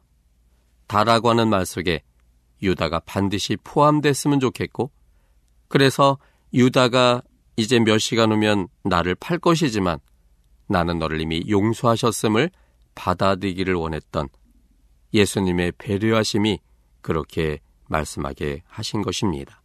[0.87, 2.03] 다라고 하는 말 속에
[2.63, 4.91] 유다가 반드시 포함됐으면 좋겠고
[5.69, 6.19] 그래서
[6.53, 7.23] 유다가
[7.57, 9.99] 이제 몇 시간 후면 나를 팔 것이지만
[10.67, 12.51] 나는 너를 이미 용서하셨음을
[12.95, 14.29] 받아들이기를 원했던
[15.13, 16.59] 예수님의 배려하심이
[17.01, 19.63] 그렇게 말씀하게 하신 것입니다.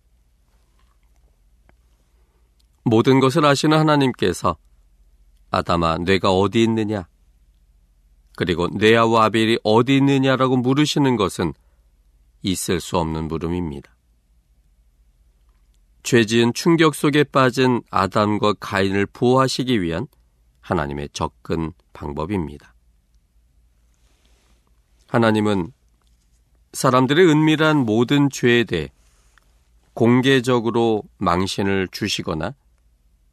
[2.84, 4.58] 모든 것을 아시는 하나님께서
[5.52, 7.08] 아담아 뇌가 어디 있느냐
[8.36, 11.54] 그리고 네아와 아벨이 어디 있느냐라고 물으시는 것은
[12.42, 13.96] 있을 수 없는 물음입니다.
[16.04, 20.08] 죄지은 충격 속에 빠진 아담과 가인을 보호하시기 위한
[20.62, 22.74] 하나님의 접근 방법입니다.
[25.08, 25.74] 하나님은
[26.74, 28.90] 사람들의 은밀한 모든 죄에 대해
[29.94, 32.54] 공개적으로 망신을 주시거나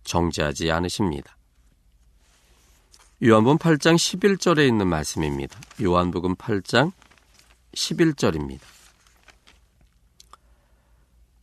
[0.05, 1.37] 정죄하지 않으십니다.
[3.23, 5.59] 요한복음 8장 11절에 있는 말씀입니다.
[5.83, 6.93] 요한복음 8장
[7.73, 8.76] 11절입니다.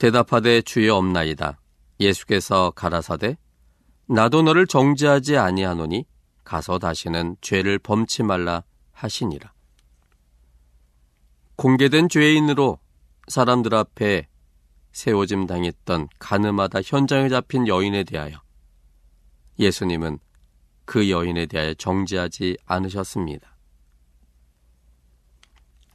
[0.03, 1.61] 대답하되 주여 없나이다.
[2.01, 3.37] 예수께서 가라사대
[4.05, 6.05] 나도 너를 정죄하지 아니하노니
[6.43, 9.53] 가서 다시는 죄를 범치 말라 하시니라.
[11.55, 12.79] 공개된 죄인으로
[13.29, 14.27] 사람들 앞에
[14.91, 18.41] 세워짐 당했던 가늠하다 현장에 잡힌 여인에 대하여
[19.57, 20.19] 예수님은
[20.83, 23.55] 그 여인에 대하여 정죄하지 않으셨습니다.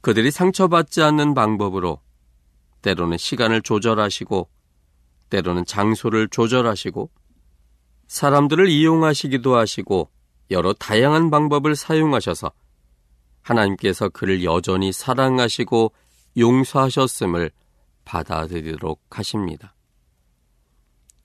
[0.01, 2.01] 그들이 상처받지 않는 방법으로
[2.81, 4.49] 때로는 시간을 조절하시고
[5.29, 7.09] 때로는 장소를 조절하시고
[8.07, 10.09] 사람들을 이용하시기도 하시고
[10.51, 12.51] 여러 다양한 방법을 사용하셔서
[13.41, 15.93] 하나님께서 그를 여전히 사랑하시고
[16.37, 17.51] 용서하셨음을
[18.05, 19.75] 받아들이도록 하십니다.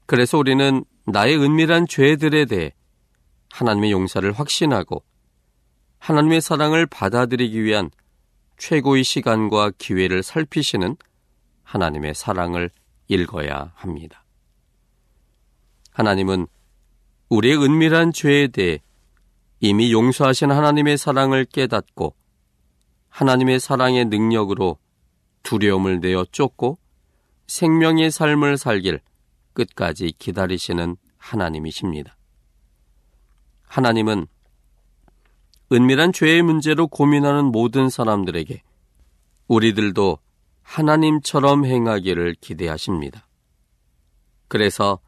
[0.06, 2.72] 그래서 우리는 나의 은밀한 죄들에 대해
[3.50, 5.02] 하나님의 용서를 확신하고
[5.98, 7.90] 하나님의 사랑을 받아들이기 위한
[8.58, 10.96] 최고의 시간과 기회를 살피시는
[11.64, 12.70] 하나님의 사랑을
[13.08, 14.24] 읽어야 합니다.
[15.92, 16.46] 하나님은
[17.28, 18.80] 우리의 은밀한 죄에 대해
[19.60, 22.14] 이미 용서하신 하나님의 사랑을 깨닫고
[23.08, 24.78] 하나님의 사랑의 능력으로
[25.42, 26.78] 두려움을 내어 쫓고
[27.46, 29.00] 생명의 삶을 살길
[29.52, 32.16] 끝까지 기다리시는 하나님이십니다.
[33.68, 34.26] 하나님은
[35.72, 38.62] 은밀한 죄의 문제로 고민하는 모든 사람들에게
[39.48, 40.18] 우리들도
[40.64, 43.28] 하나님처럼 행하기를 기대하십니다.
[44.48, 44.98] 그래서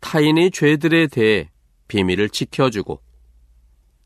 [0.00, 1.50] 타인의 죄들에 대해
[1.88, 3.00] 비밀을 지켜주고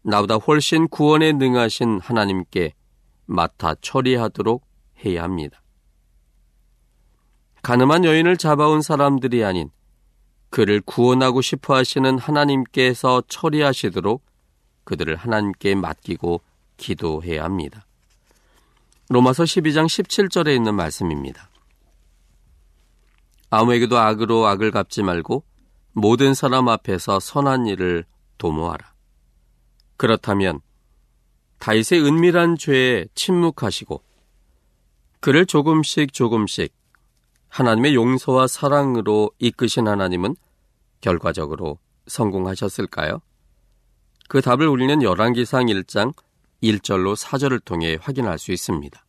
[0.03, 2.75] 나보다 훨씬 구원에 능하신 하나님께
[3.27, 4.65] 맡아 처리하도록
[5.05, 5.63] 해야 합니다.
[7.63, 9.71] 가늠한 여인을 잡아온 사람들이 아닌
[10.51, 14.23] 그를 구원하고 싶어 하시는 하나님께서 처리하시도록
[14.85, 16.43] 그들을 하나님께 맡기고
[16.77, 17.84] 기도해야 합니다.
[19.11, 21.51] 로마서 12장 17절에 있는 말씀입니다.
[23.51, 25.45] 아무에게도 악으로 악을 갚지 말고
[25.93, 28.05] 모든 사람 앞에서 선한 일을
[28.39, 28.93] 도모하라.
[29.97, 30.61] 그렇다면
[31.59, 34.03] 다윗의 은밀한 죄에 침묵하시고
[35.21, 36.75] 그를 조금씩 조금씩
[37.49, 40.35] 하나님의 용서와 사랑으로 이끄신 하나님은
[41.01, 43.21] 결과적으로 성공하셨을까요?
[44.29, 46.13] 그 답을 우리는 열왕기상 1장
[46.65, 49.05] 1절로 4절을 통해 확인할 수 있습니다.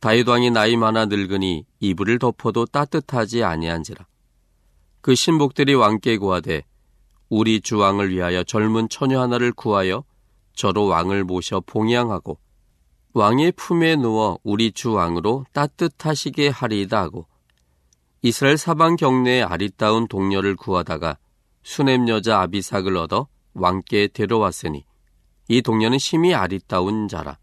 [0.00, 4.06] 다윗 왕이 나이 많아 늙으니 이불을 덮어도 따뜻하지 아니한지라.
[5.00, 6.62] 그 신복들이 왕께 구하되
[7.28, 10.04] 우리 주 왕을 위하여 젊은 처녀 하나를 구하여
[10.54, 12.38] 저로 왕을 모셔 봉양하고
[13.12, 17.26] 왕의 품에 누워 우리 주 왕으로 따뜻하시게 하리이다 하고
[18.22, 21.18] 이스라엘 사방 경내에 아리따운 동료를 구하다가
[21.62, 24.85] 수넴 여자 아비삭을 얻어 왕께 데려왔으니
[25.48, 27.38] 이 동료는 심히 아리따운 자라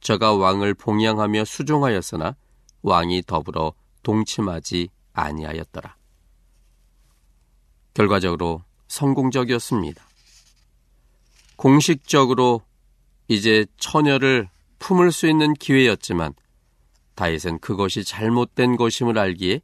[0.00, 2.36] 저가 왕을 봉양하며 수종하였으나
[2.82, 5.96] 왕이 더불어 동침하지 아니하였더라.
[7.94, 10.04] 결과적으로 성공적이었습니다.
[11.56, 12.62] 공식적으로
[13.28, 14.48] 이제 처녀를
[14.78, 16.34] 품을 수 있는 기회였지만
[17.14, 19.60] 다윗은 그것이 잘못된 것임을 알기에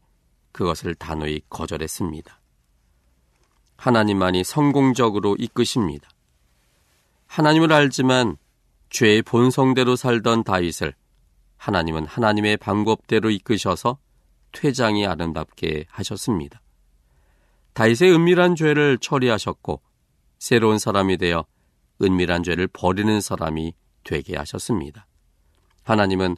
[0.52, 2.40] 그것을 단호히 거절했습니다.
[3.76, 6.08] 하나님만이 성공적으로 이끄십니다.
[7.30, 8.36] 하나님을 알지만
[8.88, 10.94] 죄의 본성대로 살던 다윗을
[11.58, 13.98] 하나님은 하나님의 방법대로 이끄셔서
[14.50, 16.60] 퇴장이 아름답게 하셨습니다.
[17.74, 19.80] 다윗의 은밀한 죄를 처리하셨고
[20.40, 21.44] 새로운 사람이 되어
[22.02, 25.06] 은밀한 죄를 버리는 사람이 되게 하셨습니다.
[25.84, 26.36] 하나님은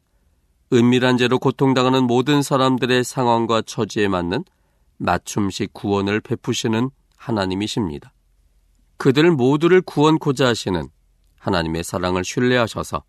[0.74, 4.44] 은밀한 죄로 고통당하는 모든 사람들의 상황과 처지에 맞는
[4.98, 8.12] 맞춤식 구원을 베푸시는 하나님이십니다.
[9.02, 10.88] 그들 모두를 구원코자 하시는
[11.40, 13.02] 하나님의 사랑을 신뢰하셔서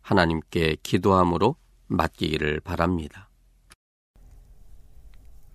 [0.00, 1.56] 하나님께 기도함으로
[1.88, 3.28] 맡기기를 바랍니다.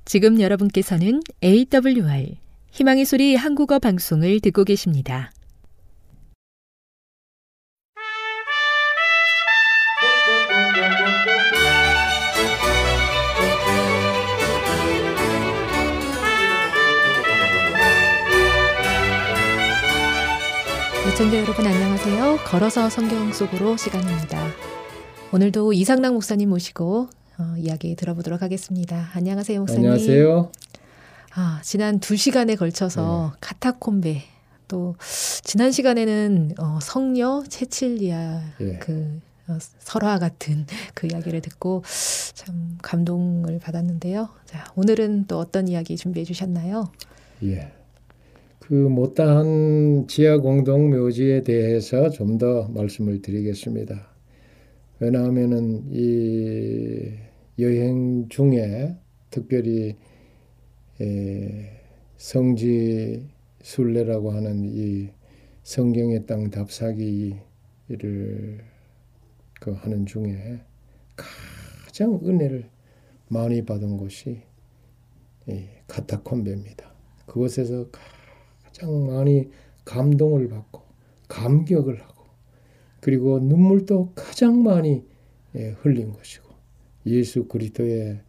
[0.04, 2.36] 지금 여러분께서는 AWR
[2.72, 5.32] 희망의 소리 한국어 방송을 듣고 계십니다.
[21.18, 22.38] 시청자 여러분 안녕하세요.
[22.46, 24.52] 걸어서 성경 속으로 시간입니다.
[25.34, 27.10] 오늘도 이상락 목사님 모시고
[27.40, 29.10] 어, 이야기 들어보도록 하겠습니다.
[29.16, 29.86] 안녕하세요, 목사님.
[29.86, 30.52] 안녕하세요.
[31.34, 33.38] 아, 지난 두 시간에 걸쳐서 네.
[33.42, 34.22] 카타콤베
[34.68, 34.96] 또
[35.44, 38.78] 지난 시간에는 어, 성녀 체칠리아 예.
[38.78, 41.82] 그 어, 설화 같은 그 이야기를 듣고
[42.36, 44.30] 참 감동을 받았는데요.
[44.46, 46.92] 자, 오늘은 또 어떤 이야기 준비해 주셨나요?
[47.42, 47.72] 예.
[48.68, 54.10] 그 못다한 지하 공동 묘지에 대해서 좀 더 말씀을 드리겠습니다.
[55.00, 57.14] 왜냐하면은 이
[57.60, 58.98] 여행 중에
[59.30, 59.96] 특별히
[62.18, 63.26] 성지
[63.62, 65.12] 순례라고 하는 이
[65.64, 67.40] 성경의 땅 답사기를
[69.62, 70.60] 그 하는 중에
[71.16, 72.70] 가장 은혜를
[73.30, 74.42] 많이 받은 곳이
[75.88, 76.94] 카타콤베입니다.
[77.28, 77.88] 그곳에서
[78.78, 79.50] 가장 많이
[79.86, 80.82] 감동을 받고
[81.28, 82.26] 감격을 하고
[83.00, 85.04] 그리고 눈물도 가장 많이
[85.56, 86.48] 예, 흘린 것이고
[87.08, 88.22] 예수 그리스도의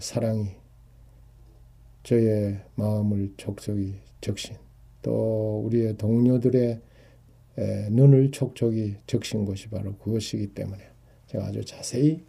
[0.00, 0.48] 사랑이
[2.02, 4.56] 저의 마음을 촉촉이 적신
[5.02, 6.80] 또 우리의 동료들의
[7.90, 10.82] 눈을 촉촉이 적신 것이 바로 그것이기 때문에
[11.26, 12.24] 제가 아주 자세히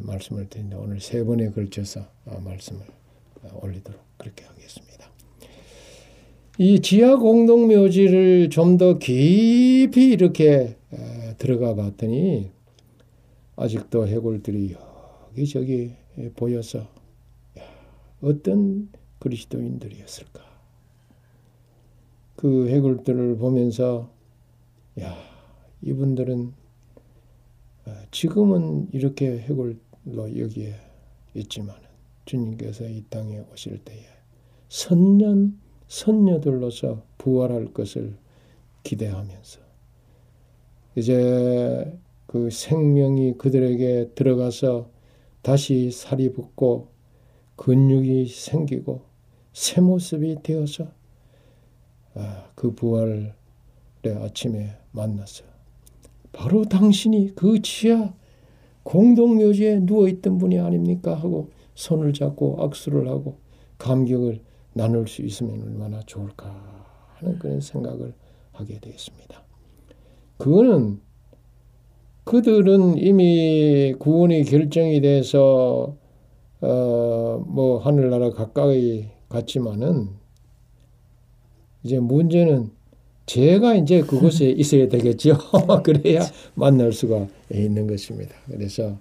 [0.00, 2.86] 말씀을 드리는데 오늘 세 번에 걸쳐서 아, 말씀을
[3.60, 5.07] 올리도록 그렇게 하겠습니다.
[6.60, 10.76] 이 지하 공동묘지를 좀 더 깊이 이렇게
[11.38, 12.50] 들어가 봤더니
[13.54, 14.74] 아직도 해골들이
[15.30, 15.92] 여기저기
[16.34, 16.88] 보여서
[18.20, 18.88] 어떤
[19.20, 20.42] 그리스도인들이었을까?
[22.34, 24.10] 그 해골들을 보면서
[25.00, 25.16] 야
[25.82, 26.52] 이분들은
[28.10, 29.76] 지금은 이렇게 해골로
[30.38, 30.74] 여기에
[31.34, 31.76] 있지만
[32.24, 34.04] 주님께서 이 땅에 오실 때에
[34.68, 35.58] 선년
[35.88, 38.16] 선녀들로서 부활할 것을
[38.84, 39.60] 기대하면서
[40.96, 44.90] 이제 그 생명이 그들에게 들어가서
[45.42, 46.88] 다시 살이 붙고
[47.56, 49.02] 근육이 생기고
[49.52, 50.88] 새 모습이 되어서
[52.14, 53.32] 아, 그 부활의
[54.22, 55.44] 아침에 만났어.
[56.32, 58.12] 바로 당신이 그 지하
[58.82, 61.14] 공동묘지에 누워있던 분이 아닙니까?
[61.14, 63.38] 하고 손을 잡고 악수를 하고
[63.78, 64.40] 감격을
[64.72, 66.48] 나눌 수 있으면 얼마나 좋을까
[67.14, 68.14] 하는 그런 생각을
[68.52, 69.42] 하게 되었습니다.
[70.36, 71.00] 그거는
[72.24, 75.96] 그들은 이미 구원이 결정이 돼서
[76.60, 80.08] 어 뭐 하늘나라 가까이 갔지만은
[81.82, 82.70] 이제 문제는
[83.26, 85.38] 제가 이제 그곳에 있어야 되겠죠.
[85.84, 86.20] 그래야
[86.54, 88.34] 만날 수가 있는 것입니다.
[88.46, 88.98] 그래서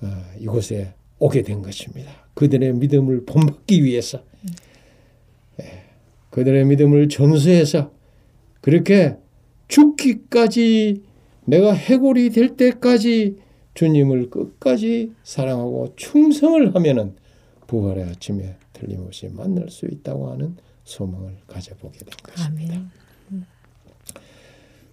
[0.00, 0.06] 어,
[0.38, 2.10] 이곳에 오게 된 것입니다.
[2.34, 4.50] 그들의 믿음을 본받기 위해서 예,
[6.34, 7.92] 그들의 믿음을 전수해서
[8.60, 9.16] 그렇게
[9.68, 11.00] 죽기까지
[11.44, 13.36] 내가 해골이 될 때까지
[13.74, 17.14] 주님을 끝까지 사랑하고 충성을 하면은
[17.68, 22.74] 부활의 아침에 틀림없이 만날 수 있다고 하는 소망을 가져보게 된 것입니다.
[22.74, 23.44] 아멘.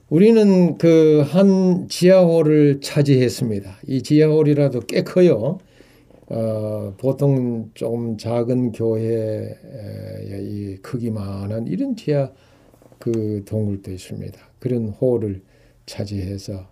[0.09, 3.79] 우리는 그 한 지하홀을 차지했습니다.
[3.87, 5.57] 이 지하홀이라도 꽤 커요.
[6.32, 9.57] 어, 보통 좀 작은 교회의
[10.43, 12.32] 이 크기만한 이런 지하
[12.99, 14.39] 그 동굴도 있습니다.
[14.59, 15.41] 그런 홀을
[15.86, 16.69] 차지해서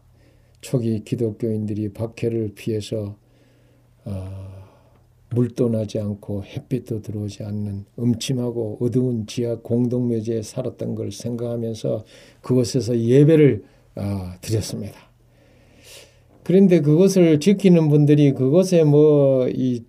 [0.62, 3.18] 초기 기독교인들이 박해를 피해서
[4.06, 4.50] 어,
[5.32, 12.06] 물도 나지 않고 햇빛도 들어오지 않는 음침하고 어두운 지하 공동묘지에 살았던 걸 생각하면서
[12.42, 15.09] 그곳에서 예배를 아, 드렸습니다.
[16.50, 19.84] 그런데 그것을 지키는 분들이 그것에 뭐 이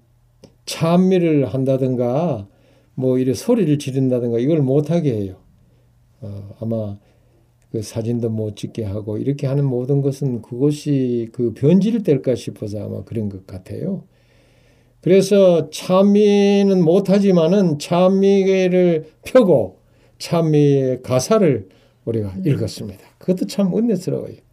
[0.66, 2.46] 찬미를 한다든가
[2.94, 5.36] 뭐 이래 소리를 지른다든가 이걸 못하게 해요.
[6.20, 6.98] 어, 아마
[7.72, 13.30] 그 사진도 못 찍게 하고 이렇게 하는 모든 것은 그것이 그 변질될까 싶어서 아마 그런
[13.30, 14.04] 것 같아요.
[15.00, 19.78] 그래서 찬미는 못하지만은 찬미를 펴고
[20.18, 21.70] 찬미의 가사를
[22.04, 23.00] 우리가 읽었습니다.
[23.16, 24.49] 그것도 참 은혜스러워요.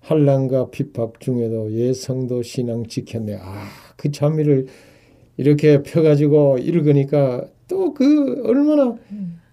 [0.00, 3.36] 한란과 핍박 중에도 예성도 신앙 지켰네.
[3.40, 4.66] 아, 그 찬미를
[5.36, 8.96] 이렇게 펴가지고 읽으니까 또 그 얼마나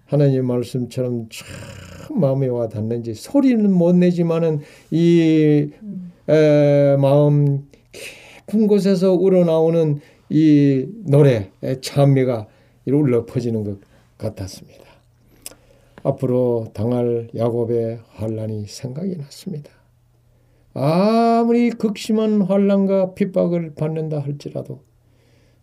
[0.06, 4.60] 하나님의 말씀처럼 참 마음에 와 닿는지 소리는 못 내지만은
[4.92, 5.70] 이
[6.28, 7.66] 에, 마음
[8.46, 12.46] 깊은 곳에서 우러나오는 이 노래 찬미가
[12.86, 13.78] 울려 퍼지는 것
[14.16, 14.84] 같았습니다.
[16.04, 19.75] 앞으로 당할 야곱의 환란이 생각이 났습니다.
[20.78, 24.82] 아무리 극심한 환란과 핍박을 받는다 할지라도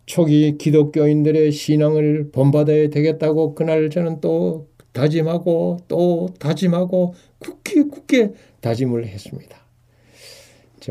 [0.06, 9.56] 초기 기독교인들의 신앙을 본받아야 되겠다고 그날 저는 또 다짐하고 또 다짐하고 굳게 굳게 다짐을 했습니다.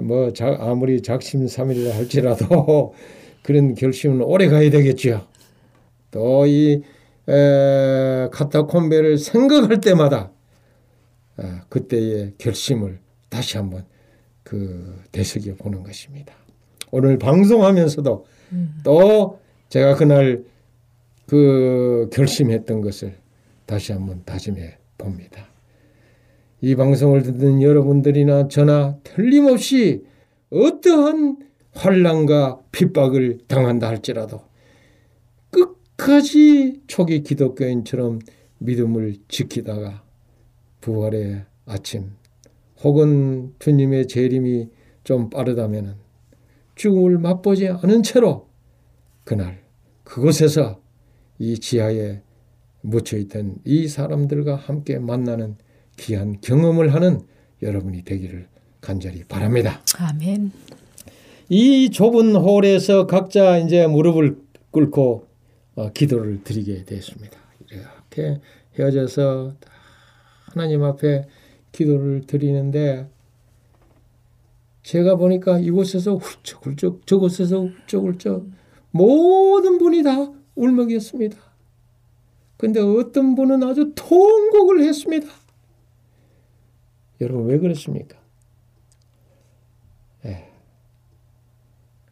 [0.02, 2.94] 뭐 아무리 작심삼일이라 할지라도
[3.44, 5.28] 그런 결심은 오래 가야 되겠죠.
[6.12, 6.82] 또이
[8.32, 10.32] 카타콤베를 생각할 때마다
[11.36, 13.00] 아, 그때의 결심을
[13.30, 13.86] 다시 한번
[14.54, 16.36] 그 되새겨 보는 것입니다.
[16.92, 18.76] 오늘 방송하면서도 음.
[18.84, 19.40] 또
[19.70, 20.44] 제가 그날
[21.26, 23.18] 그 결심했던 것을
[23.66, 25.48] 다시 한번 다짐해 봅니다.
[26.62, 30.06] 이 방송을 듣는 여러분들이나 저나 틀림없이
[30.52, 31.38] 어떠한
[31.72, 34.44] 환란과 핍박을 당한다 할지라도
[35.50, 38.20] 끝까지 초기 기독교인처럼
[38.60, 40.04] 믿음을 지키다가
[40.82, 42.12] 부활의 아침
[42.84, 44.70] 혹은 주님의 재림이
[45.04, 45.96] 좀 빠르다면
[46.76, 48.50] 죽음을 맛보지 않은 채로
[49.24, 49.64] 그날
[50.04, 50.82] 그곳에서
[51.40, 52.22] 이 지하에
[52.82, 55.56] 묻혀 있던 이 사람들과 함께 만나는
[55.98, 57.22] 귀한 경험을 하는
[57.62, 58.48] 여러분이 되기를
[58.82, 59.82] 간절히 바랍니다.
[59.98, 60.52] 아멘.
[61.50, 64.38] 이 좁은 홀에서 각자 이제 무릎을
[64.72, 65.28] 꿇고
[65.76, 67.38] 어, 기도를 드리게 됐습니다.
[67.72, 68.42] 이렇게
[68.78, 69.54] 헤어져서
[70.46, 71.26] 하나님 앞에
[71.74, 73.10] 기도를 드리는데
[74.84, 78.48] 제가 보니까 이곳에서 훌쩍훌쩍 저곳에서 훌쩍훌쩍
[78.92, 81.38] 모든 분이 다 울먹였습니다.
[82.58, 85.28] 근데 어떤 분은 아주 통곡을 했습니다.
[87.20, 88.18] 여러분 왜 그렇습니까?
[90.26, 90.48] 예.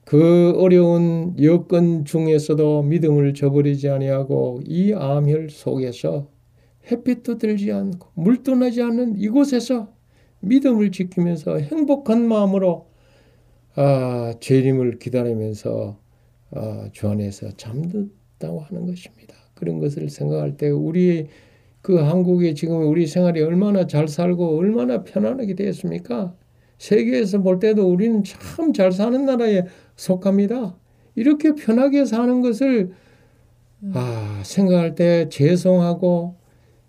[0.03, 6.28] 그 어려운 여건 중에서도 믿음을 저버리지 아니하고 이 암혈 속에서
[6.89, 9.93] 햇빛도 들지 않고 물도 나지 않는 이곳에서
[10.39, 12.88] 믿음을 지키면서 행복한 마음으로
[13.75, 15.97] 아, 재림을 기다리면서
[16.51, 19.36] 아, 주 안에서 잠든다고 하는 것입니다.
[19.53, 21.27] 그런 것을 생각할 때 우리
[21.82, 26.36] 그 한국에 지금 우리 생활이 얼마나 잘 살고 얼마나 편안하게 되었습니까?
[26.77, 29.63] 세계에서 볼 때도 우리는 참 잘 사는 나라에
[29.95, 30.75] 속합니다.
[31.15, 32.91] 이렇게 편하게 사는 것을
[33.93, 36.36] 아, 생각할 때 죄송하고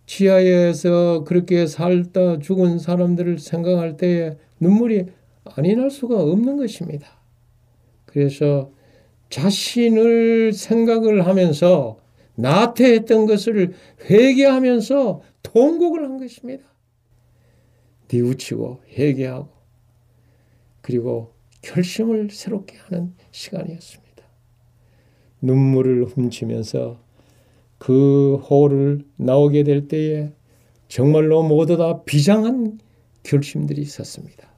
[0.06, 5.06] 지하에서 그렇게 살다 죽은 사람들을 생각할 때에 눈물이
[5.44, 7.20] 아니 날 수가 없는 것입니다.
[8.04, 8.70] 그래서
[9.30, 11.98] 자신을 생각을 하면서
[12.34, 13.72] 나태했던 것을
[14.04, 16.64] 회개하면서 통곡을 한 것입니다.
[18.12, 19.48] 뉘우치고 회개하고
[20.82, 24.02] 그리고 결심을 새롭게 하는 시간이었습니다.
[25.40, 27.00] 눈물을 훔치면서
[27.82, 30.30] 그 호를 나오게 될 때에
[30.86, 32.78] 정말로 모두 다 비장한
[33.24, 34.48] 결심들이 있었습니다.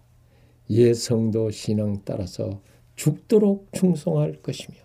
[0.68, 2.61] 예성도 신앙 따라서
[2.97, 4.77] 죽도록 충성할 것이며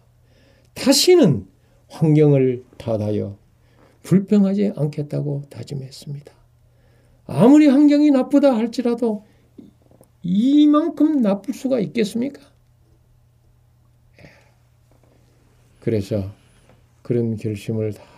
[0.74, 1.48] 다시는
[1.90, 3.38] 환경을 탓하여
[4.04, 6.32] 불평하지 않겠다고 다짐했습니다.
[7.26, 9.26] 아무리 환경이 나쁘다 할지라도
[10.24, 12.40] 이만큼 나쁠 수가 있겠습니까?
[14.20, 14.30] 예.
[15.82, 16.32] 그래서
[17.02, 18.09] 그런 결심을 다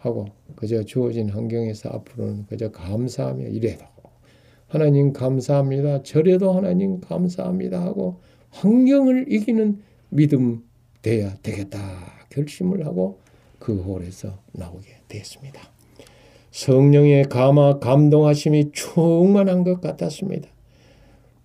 [0.00, 0.26] 하고
[0.56, 3.84] 그저 주어진 환경에서 앞으로는 그저 감사하며 이래도
[4.66, 6.02] 하나님 감사합니다.
[6.02, 8.20] 저래도 하나님 감사합니다 하고
[8.50, 9.78] 환경을 이기는
[10.08, 10.62] 믿음
[11.02, 11.78] 돼야 되겠다
[12.30, 13.18] 결심을 하고
[13.58, 15.60] 그 홀에서 나오게 되었습니다.
[16.50, 20.48] 성령의 감화 감동하심이 충만한 것 같았습니다.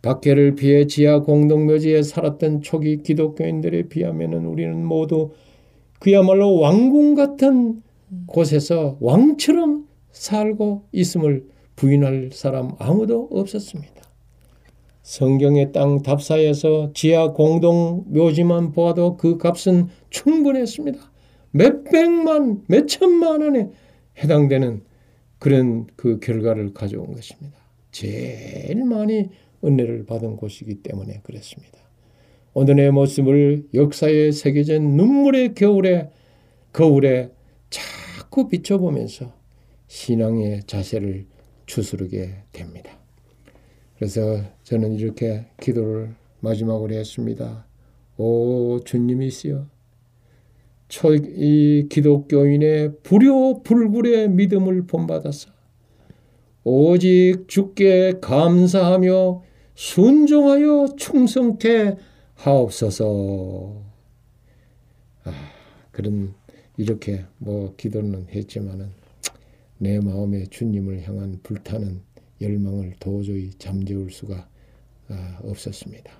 [0.02, 5.32] 박해를 피해 지하 공동묘지에 살았던 초기 기독교인들에 비하면 우리는 모두
[6.00, 7.82] 그야말로 왕궁 같은
[8.28, 13.96] 곳에서 왕처럼 살고 있음을 부인할 사람 아무도 없었습니다.
[15.04, 21.00] 성경의 땅 답사에서 지하 공동 묘지만 보아도 그 값은 충분했습니다.
[21.52, 23.70] 몇 백만, 몇 천만 원에
[24.18, 24.84] 해당되는
[25.38, 27.58] 그런 그 결과를 가져온 것입니다.
[27.92, 29.30] 제일 많이
[29.64, 31.78] 은혜를 받은 곳이기 때문에 그랬습니다.
[32.54, 36.10] 오늘의 모습을 역사에 새겨진 눈물의 겨울에
[36.72, 37.30] 거울에
[37.70, 39.34] 자꾸 비춰보면서
[39.88, 41.26] 신앙의 자세를
[41.66, 43.00] 추스르게 됩니다.
[43.96, 47.66] 그래서 저는 이렇게 기도를 마지막으로 했습니다.
[48.18, 49.68] 오 주님이시여
[51.36, 55.50] 이 기독교인의 불효불굴의 믿음을 본받아서
[56.64, 59.44] 오직 주께 감사하며
[59.76, 61.96] 순종하여 충성케
[62.36, 63.84] 하옵소서.
[65.26, 65.32] 아,
[65.92, 66.34] 그런
[66.78, 68.92] 이렇게 뭐 기도는 했지만은
[69.78, 72.02] 내 마음에 주님을 향한 불타는
[72.42, 74.48] 열망을 도저히 잠재울 수가
[75.08, 76.12] 아, 없었습니다.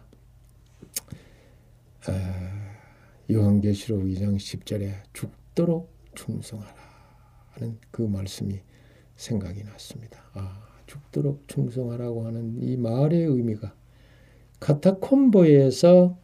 [2.08, 2.76] 아,
[3.32, 6.76] 요한계시록 2장 10절에 죽도록 충성하라
[7.52, 8.60] 하는 그 말씀이
[9.16, 10.24] 생각이 났습니다.
[10.34, 13.74] 아, 죽도록 충성하라고 하는 이 말의 의미가
[14.60, 16.18] 카타콤보에서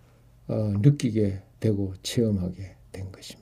[0.47, 3.40] 어, 느끼게 되고 체험하게 된 것입니다.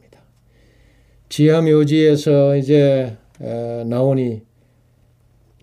[1.30, 4.42] 지하묘지에서 이제 에, 나오니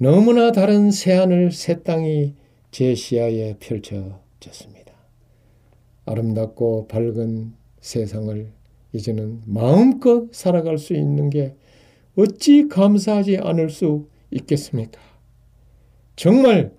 [0.00, 2.34] 너무나 다른 새하늘 새 땅이
[2.70, 4.92] 제 시야에 펼쳐졌습니다.
[6.04, 8.52] 아름답고 밝은 세상을
[8.92, 11.54] 이제는 마음껏 살아갈 수 있는 게
[12.16, 15.00] 어찌 감사하지 않을 수 있겠습니까?
[16.14, 16.72] 정말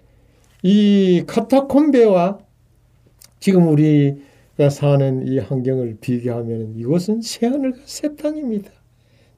[0.64, 2.40] 이 카타콤베와
[3.40, 8.77] 지금 우리가 사는 이 환경을 비교하면 이곳은 새하늘과 새 땅입니다.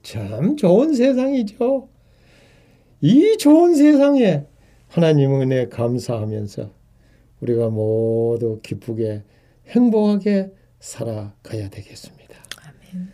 [0.03, 1.89] 참 좋은 세상이죠.
[3.01, 4.45] 이 좋은 세상에
[4.87, 6.69] 하나님 은혜 감사하면서
[7.41, 9.23] 우리가 모두 기쁘게
[9.67, 12.35] 행복하게 살아가야 되겠습니다.
[12.63, 13.09] 아멘.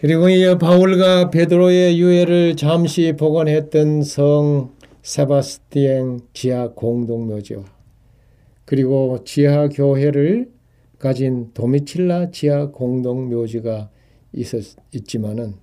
[0.00, 7.64] 그리고 이 바울과 베드로의 유해를 잠시 복원했던 성 세바스티엔 지하 공동묘지와
[8.64, 10.50] 그리고 지하 교회를
[10.98, 13.90] 가진 도미칠라 지하 공동묘지가
[14.34, 15.54] 있었, 있지만은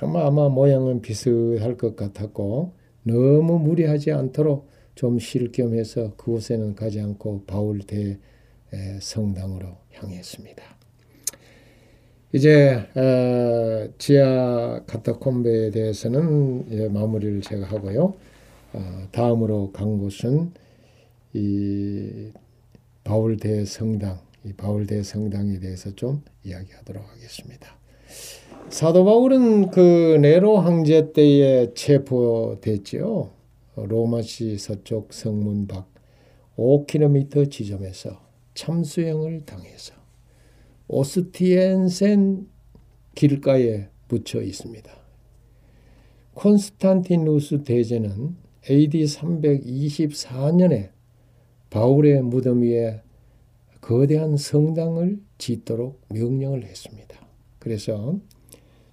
[0.00, 2.72] 아마 모양은 비슷할 것 같았고
[3.04, 8.18] 너무 무리하지 않도록 좀 쉴 겸해서 그곳에는 가지 않고 바울 대
[9.00, 10.62] 성당으로 향했습니다.
[12.34, 18.14] 이제 어, 지하 카타콤베에 대해서는 마무리를 제가 하고요.
[18.72, 20.52] 어, 다음으로 간 곳은
[21.34, 22.30] 이
[23.04, 27.78] 바울 대성당, 이 바울 대 성당에 대해서 좀 이야기하도록 하겠습니다.
[28.68, 33.30] 사도 바울은 그 네로 황제 때에 체포됐지요.
[33.76, 35.92] 로마시 서쪽 성문 밖
[36.56, 38.20] 5km 지점에서
[38.54, 39.94] 참수형을 당해서
[40.88, 42.46] 오스티엔센
[43.14, 44.92] 길가에 붙여 있습니다.
[46.34, 48.36] 콘스탄티누스 대제는
[48.68, 50.90] AD 324년에
[51.70, 53.02] 바울의 무덤 위에
[53.82, 57.20] 거대한 성당을 짓도록 명령을 했습니다.
[57.58, 58.18] 그래서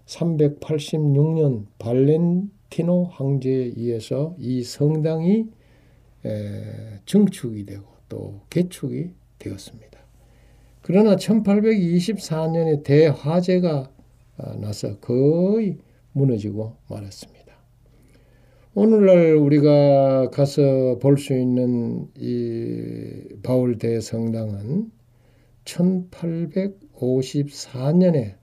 [0.05, 5.45] 386년 발렌티노 황제에 의해서 이 성당이
[7.05, 9.99] 증축이 되고 또 개축이 되었습니다.
[10.81, 13.91] 그러나 1824년에 대화재가
[14.37, 15.77] 아, 나서 거의
[16.13, 17.38] 무너지고 말았습니다.
[18.81, 24.89] 오늘날 우리가 가서 볼 수 있는 이 바울 대성당은
[25.65, 28.35] 1854년에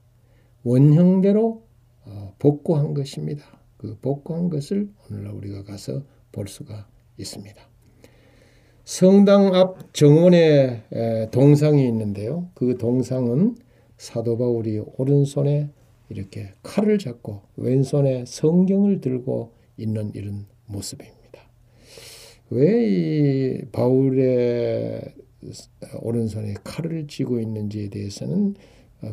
[0.63, 1.63] 원형대로
[2.05, 3.45] 어, 복구한 것입니다.
[3.77, 7.59] 그 복구한 것을 오늘날 우리가 가서 볼 수가 있습니다.
[8.85, 12.51] 성당 앞 정원에 에, 동상이 있는데요.
[12.53, 13.55] 그 동상은
[13.97, 15.71] 사도 바울이 오른손에
[16.09, 21.17] 이렇게 칼을 잡고 왼손에 성경을 들고 있는 이런 모습입니다.
[22.49, 25.01] 왜 이 바울의
[26.01, 28.55] 오른손에 칼을 쥐고 있는지에 대해서는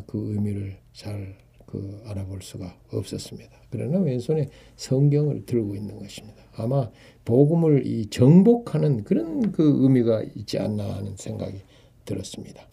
[0.07, 3.51] 그 의미를 잘 그 알아볼 수가 없었습니다.
[3.69, 6.43] 그러나 왼손에 성경을 들고 있는 것입니다.
[6.55, 6.89] 아마
[7.25, 11.57] 복음을 이 정복하는 그런 그 의미가 있지 않나 하는 생각이
[12.05, 12.65] 들었습니다.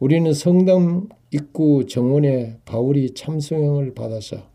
[0.00, 4.50] 우리는 성당 입구 정원에 바울이 참수형을 받아서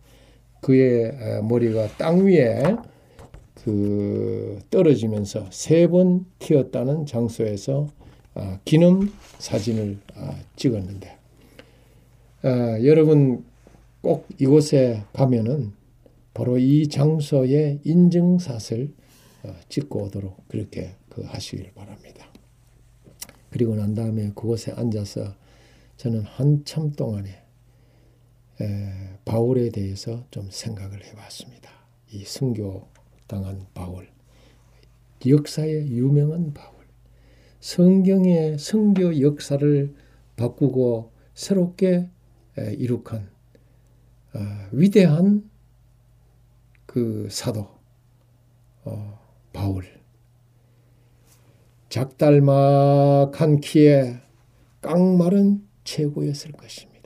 [0.62, 2.76] 그의 머리가 땅 위에
[3.64, 7.88] 그 떨어지면서 세 번 튀었다는 장소에서
[8.34, 11.18] 아, 기념 사진을 아, 찍었는데
[12.44, 13.44] 아, 여러분
[14.02, 15.74] 꼭 이곳에 가면은
[16.34, 18.94] 바로 이 장소의 인증샷을
[19.44, 22.28] 어, 찍고 오도록 그렇게 그 하시길 바랍니다.
[23.50, 25.34] 그리고 난 다음에 그곳에 앉아서
[25.98, 27.47] 저는 한참 동안에
[29.26, 31.70] 바울에 대해서 좀 생각을 해봤습니다.
[32.12, 32.88] 이 순교
[33.28, 34.10] 당한 바울,
[35.26, 36.76] 역사의 유명한 바울,
[37.60, 39.94] 성경의 성교 역사를
[40.36, 42.10] 바꾸고 새롭게
[42.58, 43.30] 이룩한
[44.34, 44.40] 어,
[44.72, 45.50] 위대한
[46.86, 47.68] 그 사도
[48.84, 49.20] 어,
[49.54, 49.86] 바울
[51.90, 54.22] 작달막한 키에
[54.82, 56.97] 깡마른 최고였을 것입니다.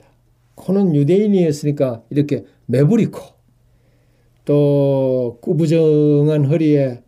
[0.62, 3.20] 코는 유대인이었으니까 이렇게 매부리 코,
[4.44, 7.02] 또 꾸부정한 허리에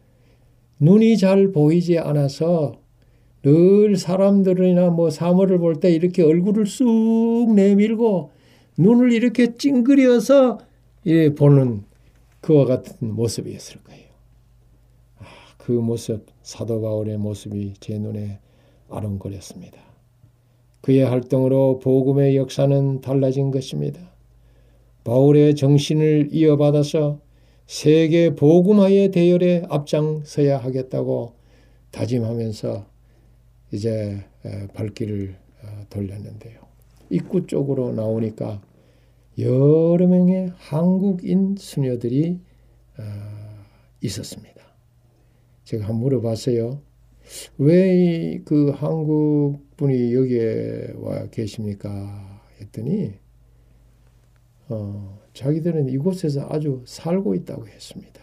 [0.80, 2.80] 눈이 잘 보이지 않아서
[3.42, 8.30] 늘 사람들이나 뭐 사물을 볼 때 이렇게 얼굴을 쑥 내밀고
[8.78, 10.58] 눈을 이렇게 찡그려서
[11.36, 11.84] 보는
[12.40, 14.08] 그와 같은 모습이었을 거예요.
[15.18, 15.24] 아,
[15.58, 18.38] 그 모습, 사도 바울의 모습이 제 눈에
[18.90, 19.78] 아른거렸습니다.
[20.84, 24.12] 그의 활동으로 복음의 역사는 달라진 것입니다.
[25.04, 27.22] 바울의 정신을 이어받아서
[27.66, 31.36] 세계 복음화의 대열에 앞장서야 하겠다고
[31.90, 32.84] 다짐하면서
[33.72, 34.26] 이제
[34.74, 36.60] 발길을 어, 돌렸는데요.
[37.08, 38.60] 입구 쪽으로 나오니까
[39.38, 42.40] 여러 명의 한국인 수녀들이
[42.98, 43.02] 어,
[44.02, 44.60] 있었습니다.
[45.64, 46.82] 제가 한번 물어봤어요.
[47.58, 52.42] 왜 그 한국 분이 여기에 와 계십니까?
[52.60, 53.14] 했더니
[54.68, 58.22] 어, 자기들은 이곳에서 아주 살고 있다고 했습니다.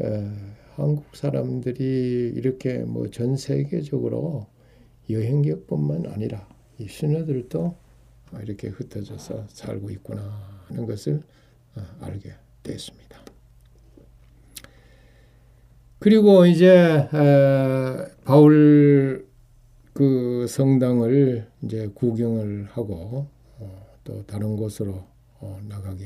[0.00, 0.30] 에,
[0.76, 4.46] 한국 사람들이 이렇게 뭐 전 세계적으로
[5.10, 6.48] 여행객뿐만 아니라
[6.78, 7.76] 이 신하들도
[8.42, 11.22] 이렇게 흩어져서 살고 있구나 하는 것을
[11.76, 13.07] 어, 알게 됐습니다.
[15.98, 17.08] 그리고 이제
[18.24, 19.26] 바울
[19.92, 23.26] 그 성당을 이제 구경을 하고
[23.58, 25.04] 어, 또 다른 곳으로
[25.40, 26.04] 어, 나가게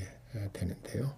[0.55, 1.12] 되는데요.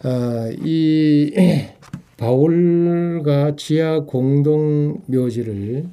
[0.00, 1.32] 아, 이
[2.18, 5.88] 바울과 지하 공동 묘지를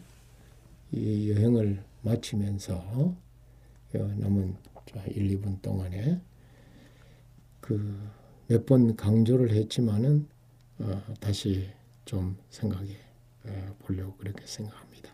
[0.91, 3.13] 이 여행을 마치면서
[3.93, 4.55] 남은
[5.15, 6.19] 1, 2분 동안에
[7.61, 8.09] 그
[8.49, 10.25] 몇 번 강조를 했지만은
[10.79, 11.69] 어, 다시
[12.05, 12.95] 좀 생각해
[13.79, 15.09] 보려고 그렇게 생각합니다.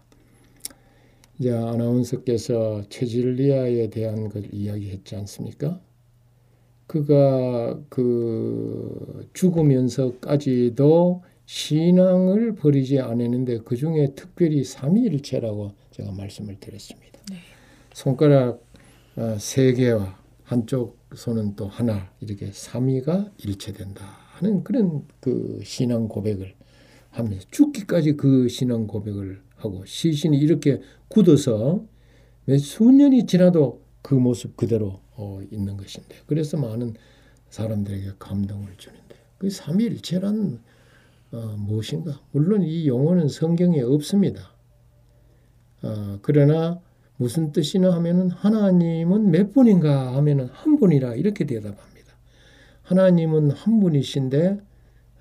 [1.39, 5.81] 이제 아나운서께서 체질리아에 대한 걸 이야기했지 않습니까?
[6.87, 17.19] 그가 그 죽으면서까지도 신앙을 버리지 않았는데 그 중에 특별히 삼위일체라고 제가 말씀을 드렸습니다.
[17.29, 17.37] 네.
[17.93, 18.63] 손가락
[19.15, 26.53] 어, 세 개와 한쪽 손은 또 하나 이렇게 삼위가 일체된다 하는 그런 그 신앙 고백을
[27.09, 31.85] 하면서 죽기까지 그 신앙 고백을 하고 시신이 이렇게 굳어서
[32.43, 36.95] 몇 수년이 지나도 그 모습 그대로 어, 있는 것인데 그래서 많은
[37.49, 40.59] 사람들에게 감동을 주는데 그 삼위일체란
[41.31, 42.19] 어, 무엇인가?
[42.31, 44.51] 물론 이 용어는 성경에 없습니다.
[45.81, 46.81] 어, 그러나
[47.15, 51.94] 무슨 뜻이나 하면은 하나님은 몇 분인가 하면은 한 분이라 이렇게 대답합니다.
[52.85, 54.59] 하나님은 한 분이신데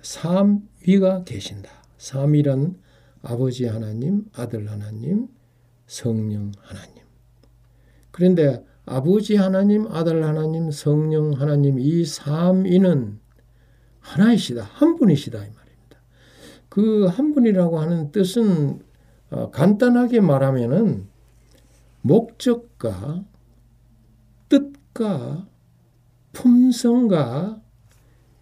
[0.01, 1.69] 삼위가 계신다.
[1.97, 2.79] 삼위란
[3.23, 5.27] 아버지 하나님, 아들 하나님,
[5.87, 7.03] 성령 하나님.
[8.11, 13.19] 그런데 아버지 하나님, 아들 하나님, 성령 하나님 이 삼위는
[13.99, 14.63] 하나이시다.
[14.63, 15.97] 한 분이시다 이 말입니다.
[16.69, 18.79] 그 한 분이라고 하는 뜻은
[19.31, 21.07] 어, 간단하게 말하면은
[22.01, 23.25] 목적과
[24.49, 25.47] 뜻과
[26.35, 27.61] 품성과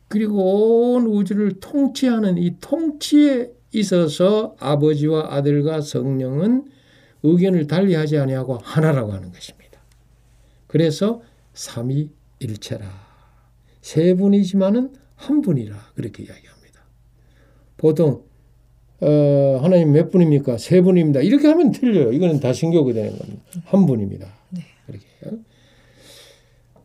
[0.07, 6.65] 그리고 온 우주를 통치하는 이 통치의 있어서 아버지와 아들과 성령은
[7.23, 9.79] 의견을 달리하지 아니하고 하나라고 하는 것입니다.
[10.67, 11.21] 그래서
[11.53, 12.85] 삼위일체라
[13.81, 16.81] 세 분이지만은 한 분이라 그렇게 이야기합니다.
[17.77, 18.23] 보통
[19.01, 20.57] 어, 하나님 몇 분입니까?
[20.57, 21.21] 세 분입니다.
[21.21, 22.11] 이렇게 하면 틀려요.
[22.13, 23.43] 이거는 다 신교가 되는 겁니다.
[23.65, 24.42] 한 분입니다.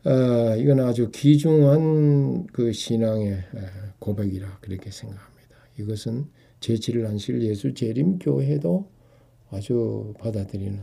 [0.09, 3.45] 어, 이건 아주 귀중한 그 신앙의
[3.99, 5.57] 고백이라 그렇게 생각합니다.
[5.79, 6.31] 이것은
[6.61, 8.91] 제7일 안식 예수 재림 교회도
[9.51, 10.81] 아주 받아들이는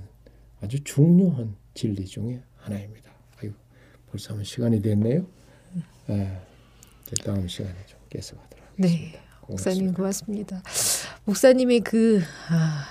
[0.61, 3.11] 아주 중요한 진리 중에 하나입니다.
[3.41, 3.55] 아이고,
[4.11, 5.25] 벌써 한 시간이 됐네요.
[6.11, 6.37] 에,
[7.23, 8.87] 다음 시간에 좀 계속하도록 네.
[8.87, 9.19] 하겠습니다.
[9.19, 9.25] 네.
[9.47, 10.61] 목사님 고맙습니다.
[11.25, 12.85] 목사님의 그, 아,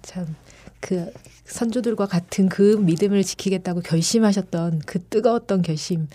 [0.00, 0.34] 참,
[0.80, 1.12] 그
[1.44, 6.08] 선조들과 같은 그 믿음을 지키겠다고 결심하셨던 그 뜨거웠던 결심,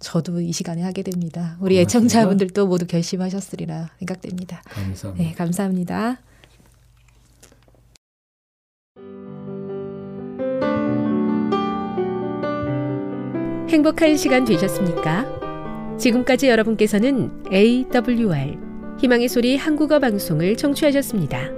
[0.00, 1.56] 저도 이 시간에 하게 됩니다.
[1.60, 1.80] 우리 고맙습니다.
[1.80, 4.62] 애청자분들도 모두 결심하셨으리라 생각됩니다.
[4.64, 5.24] 감사합니다.
[5.24, 6.18] 네, 감사합니다.
[13.68, 15.96] 행복한 시간 되셨습니까?
[15.98, 18.56] 지금까지 여러분께서는 AWR
[19.00, 21.57] 희망의 소리 한국어 방송을 청취하셨습니다.